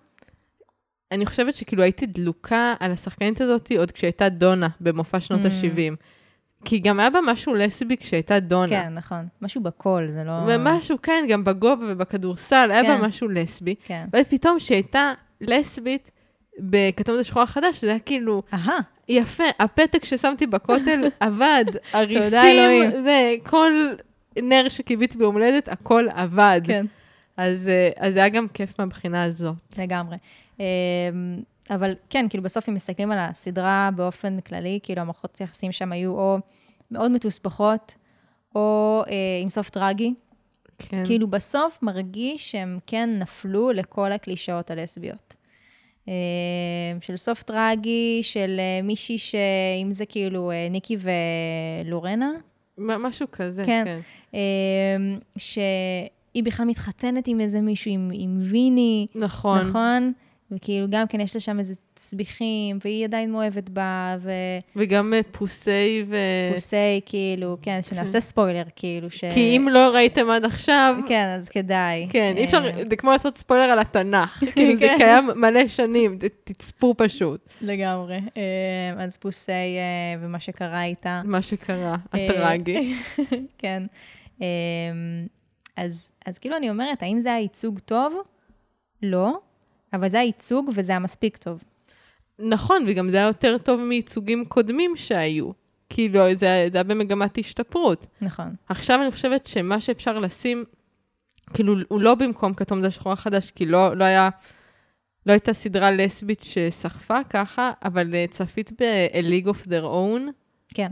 [1.11, 5.47] אני חושבת שכאילו הייתי דלוקה על השחקנית הזאת עוד כשהייתה דונה במופע שנות Mm.
[5.47, 5.95] ה-70.
[6.65, 8.67] כי גם היה בה משהו לסבי כשהייתה דונה.
[8.69, 9.27] כן, נכון.
[9.41, 10.31] משהו בקול, זה לא...
[10.47, 12.87] ומשהו, כן, גם בגובה ובכדורסל, היה כן.
[13.01, 13.75] בה משהו לסבי.
[13.85, 14.05] כן.
[14.13, 16.11] ואז פתאום כשהייתה לסבית
[16.59, 18.77] בכתום זה שחור החדש, זה היה כאילו, אהה,
[19.09, 23.03] יפה, הפתק ששמתי בכותל עבד, הריסים, אלוהים.
[23.03, 23.71] זה, כל
[24.37, 26.61] נר שקיוויתי ביום הולדת, הכל עבד.
[26.63, 26.85] כן.
[27.37, 29.77] אז, אה, אז זה היה גם כיף מהבחינה הזאת.
[29.77, 30.17] לגמרי.
[30.59, 30.65] אמ,
[31.69, 36.11] אבל כן, כאילו בסוף אם מסתכלים על הסדרה באופן כללי, כאילו המערכות היחסים שם היו
[36.11, 36.37] או
[36.91, 37.95] מאוד מתוסבכות,
[38.55, 40.13] או אה, עם סוף טרגי.
[40.77, 41.05] כן.
[41.05, 45.35] כאילו בסוף מרגיש שהם כן נפלו לכל הקלישאות הלסביות.
[46.07, 46.13] אה,
[47.01, 50.97] של סוף טרגי, של אה, מישהי שאם זה כאילו אה, ניקי
[51.83, 52.31] ולורנה,
[52.77, 53.83] משהו כזה, כן.
[53.85, 53.99] כן.
[54.33, 54.39] אמ,
[56.33, 59.59] היא בכלל מתחתנת עם איזה מישהו, עם, עם ויני, נכון.
[59.59, 60.13] נכון?
[60.51, 64.17] וכאילו, גם כן יש לה שם איזה תסביכים, והיא עדיין מאוהבת בה,
[64.75, 66.15] וגם אה, פוסי ו...
[66.53, 69.23] פוסי, כאילו, כן, שנעשה ספוילר, כאילו, ש...
[69.33, 70.95] כי אם לא ראיתם עד עכשיו...
[71.07, 72.07] כן, אז כדאי.
[72.09, 74.43] כן, אי אפשר, אה, זה כמו לעשות ספוילר על התנ"ך.
[74.53, 74.95] כאילו, זה כן.
[74.97, 77.41] קיים מלא שנים, תצפו פשוט.
[77.61, 78.19] לגמרי.
[78.37, 79.51] אה, אז פוסי
[80.21, 81.21] ומה שקרה איתה.
[81.25, 82.93] מה שקרה, הטרגי.
[83.57, 83.83] כן.
[84.41, 84.47] אה,
[85.77, 88.15] אז, אז כאילו אני אומרת, האם זה היה ייצוג טוב?
[89.03, 89.39] לא,
[89.93, 91.63] אבל זה היה ייצוג וזה היה מספיק טוב.
[92.39, 95.51] נכון, וגם זה היה יותר טוב מייצוגים קודמים שהיו.
[95.89, 98.05] כאילו, זה זה היה במגמת השתפרות.
[98.21, 98.55] נכון.
[98.69, 100.65] עכשיו אני חושבת שמה שאפשר לשים,
[101.53, 104.29] כאילו, הוא לא במקום כתום זה שחור החדש, כי לא, לא היה,
[105.25, 110.31] לא הייתה סדרה לסבית שסחפה ככה, אבל אה, צפית ב-A League of Their Own,
[110.73, 110.91] כן.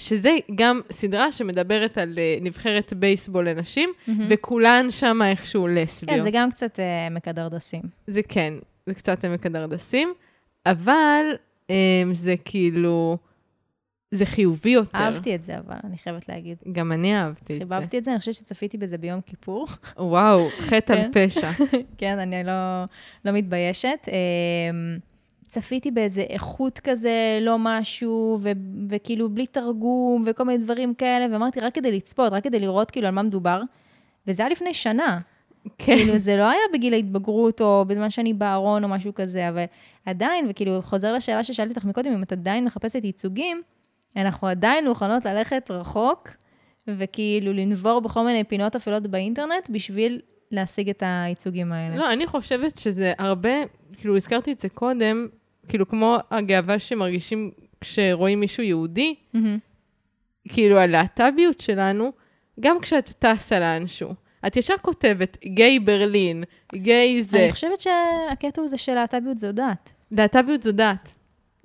[0.00, 3.90] שזה גם סדרה שמדברת על אה, נבחרת בייסבול לנשים,
[4.28, 6.18] וכולן שם איכשהו לסביות.
[6.18, 7.82] כן, זה גם קצת אה, מקדרדסים.
[8.06, 8.54] זה כן,
[8.86, 10.12] זה קצת עמק הדרדסים,
[10.66, 11.24] אבל
[11.68, 11.72] um,
[12.12, 13.18] זה כאילו,
[14.10, 14.98] זה חיובי יותר.
[14.98, 16.56] אהבתי את זה, אבל אני חייבת להגיד.
[16.72, 17.74] גם אני אהבתי את זה.
[17.76, 19.66] חיבבתי את זה, אני חושבת שצפיתי בזה ביום כיפור.
[19.96, 21.28] וואו, חטא על כן.
[21.28, 21.50] פשע.
[21.98, 22.84] כן, אני לא,
[23.24, 24.08] לא מתביישת.
[24.08, 24.98] אמ,
[25.50, 28.50] צפיתי באיזה איכות כזה, לא משהו, ו-
[28.88, 33.06] וכאילו בלי תרגום וכל מיני דברים כאלה, ואמרתי, רק כדי לצפות, רק כדי לראות כאילו
[33.06, 33.60] על מה מדובר.
[34.26, 35.20] וזה היה לפני שנה.
[35.78, 39.64] כן, כאילו, זה לא היה בגיל ההתבגרות, או בזמן שאני בארון, או משהו כזה, אבל
[40.06, 43.62] עדיין, וכאילו, חוזר לשאלה ששאלתי אותך מקודם, אם את עדיין מחפשת ייצוגים,
[44.16, 46.28] אנחנו עדיין מוכנות ללכת רחוק,
[46.88, 50.20] וכאילו לנבור בכל מיני פינות אפלות באינטרנט, בשביל
[50.50, 51.96] להשיג את הייצוגים האלה.
[51.96, 53.50] לא, אני חושבת שזה הרבה,
[53.98, 55.28] כאילו, הזכרתי את זה קודם,
[55.70, 57.50] כאילו, כמו הגאווה שמרגישים
[57.80, 59.58] כשרואים מישהו יהודי, מהמם.
[60.48, 62.12] כאילו, הלהט"ביות שלנו,
[62.60, 64.14] גם כשאת טסה לאנשהו,
[64.46, 66.44] את ישר כותבת, גיי ברלין,
[66.74, 67.42] גיי זה.
[67.42, 69.92] אני חושבת שהקטע הוא זה שלהט"ביות זו דת.
[70.10, 71.14] להט"ביות זו דת.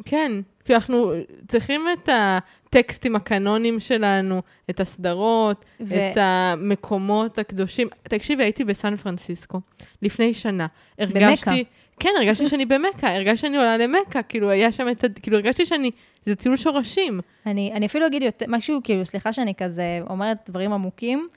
[0.06, 0.32] כן.
[0.66, 1.12] כי אנחנו
[1.47, 7.88] צריכים את הטקסטים הקנונים שלנו, את הסדרות, ו- את המקומות הקדושים.
[8.03, 9.62] תקשיבי, הייתי בסן פרנסיסקו
[10.01, 10.68] לפני שנה.
[10.99, 11.64] הרגשתי...
[12.00, 15.08] כן, הרגשתי שאני במכה, הרגשתי שאני עולה למכה, כאילו היה שם את ה...
[15.10, 15.91] כאילו הרגשתי שאני...
[16.24, 17.20] זה טיול שורשים.
[17.46, 21.28] אני, אני אפילו אגיד יותר, משהו, כאילו, סליחה שאני כזה אומרת דברים עמוקים,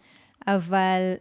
[0.47, 1.15] אבל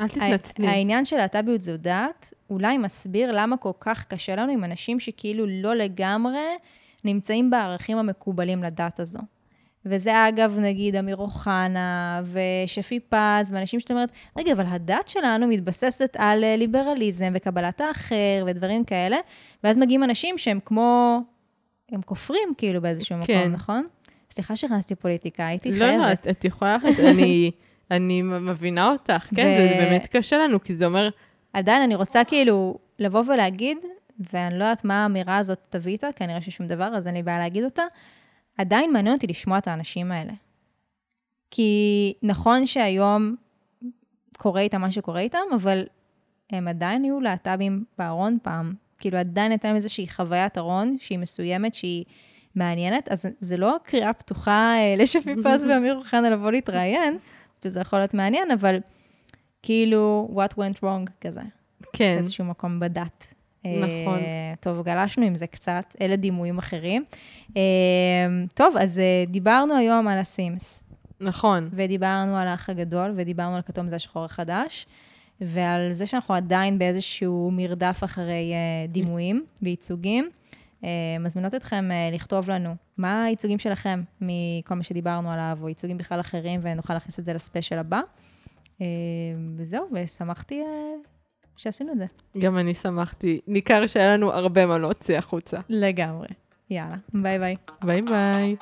[0.00, 0.66] אל תתנצלי.
[0.66, 5.46] העניין של להט"ביות זו דת, אולי מסביר למה כל כך קשה לנו עם אנשים שכאילו
[5.48, 6.56] לא לגמרי
[7.04, 9.20] נמצאים בערכים המקובלים לדת הזו.
[9.88, 16.16] וזה אגב, נגיד, אמיר אוחנה ושפי פז, ואנשים שאתה אומרת, רגע, אבל הדת שלנו מתבססת
[16.18, 19.16] על אה, ליברליזם וקבלת האחר ודברים כאלה,
[19.64, 21.20] ואז מגיעים אנשים שהם כמו,
[21.92, 23.52] הם כופרים כאילו באיזשהו מקום, כן.
[23.52, 23.86] נכון?
[24.30, 26.04] סליחה שהכנסתי פוליטיקה, הייתי לא, חייבת.
[26.04, 27.50] לא, את, את יכולה להכניס, אני,
[27.90, 31.08] אני מבינה אותך, כן, זה ו- באמת קשה לנו, כי זה אומר,
[31.52, 33.78] עדיין אני רוצה כאילו לבוא ולהגיד,
[34.32, 37.38] ואני לא יודעת מה האמירה הזאת תביא איתה, כנראה ששום דבר, אז אין לי בעיה
[37.38, 37.82] להגיד אותה,
[38.58, 40.32] עדיין מעניין אותי לשמוע את האנשים האלה.
[41.50, 43.36] כי נכון שהיום
[44.38, 45.84] קורה איתם מה שקורה איתם, אבל
[46.50, 48.74] הם עדיין יהיו להט"בים בארון פעם.
[48.98, 52.04] כאילו עדיין הייתה להם איזושהי חוויית ארון שהיא מסוימת, שהיא
[52.54, 57.18] מעניינת, אז זה לא קריאה פתוחה אה, לשפי פז ואמיר אוחנה לבוא להתראיין,
[57.64, 58.78] שזה יכול להיות מעניין, אבל
[59.62, 61.40] כאילו, what went wrong כזה.
[61.92, 63.34] כן, באיזשהו מקום בדת.
[63.76, 64.18] נכון.
[64.18, 67.04] אה, טוב, גלשנו עם זה קצת, אלה דימויים אחרים.
[67.56, 67.62] אה,
[68.54, 70.82] טוב, אז אה, דיברנו היום על הסימס,
[71.20, 71.68] נכון.
[71.72, 74.86] ודיברנו על האח הגדול, ודיברנו על כתום זה השחור החדש,
[75.40, 78.52] ועל זה שאנחנו עדיין באיזשהו מרדף אחרי
[78.88, 80.30] דימויים וייצוגים.
[81.20, 86.60] מזמינות אתכם לכתוב לנו מה הייצוגים שלכם מכל מה שדיברנו עליו, או ייצוגים בכלל אחרים,
[86.62, 88.00] ונוכל להכניס את זה לספיישל הבא.
[89.56, 90.62] וזהו, ושמחתי
[91.58, 92.04] שעשינו את זה.
[92.38, 93.40] גם אני שמחתי.
[93.46, 95.60] ניכר שהיה לנו הרבה מה להוציא החוצה.
[95.68, 96.28] לגמרי.
[96.70, 97.56] יאללה, ביי ביי.
[97.84, 98.56] ביי ביי.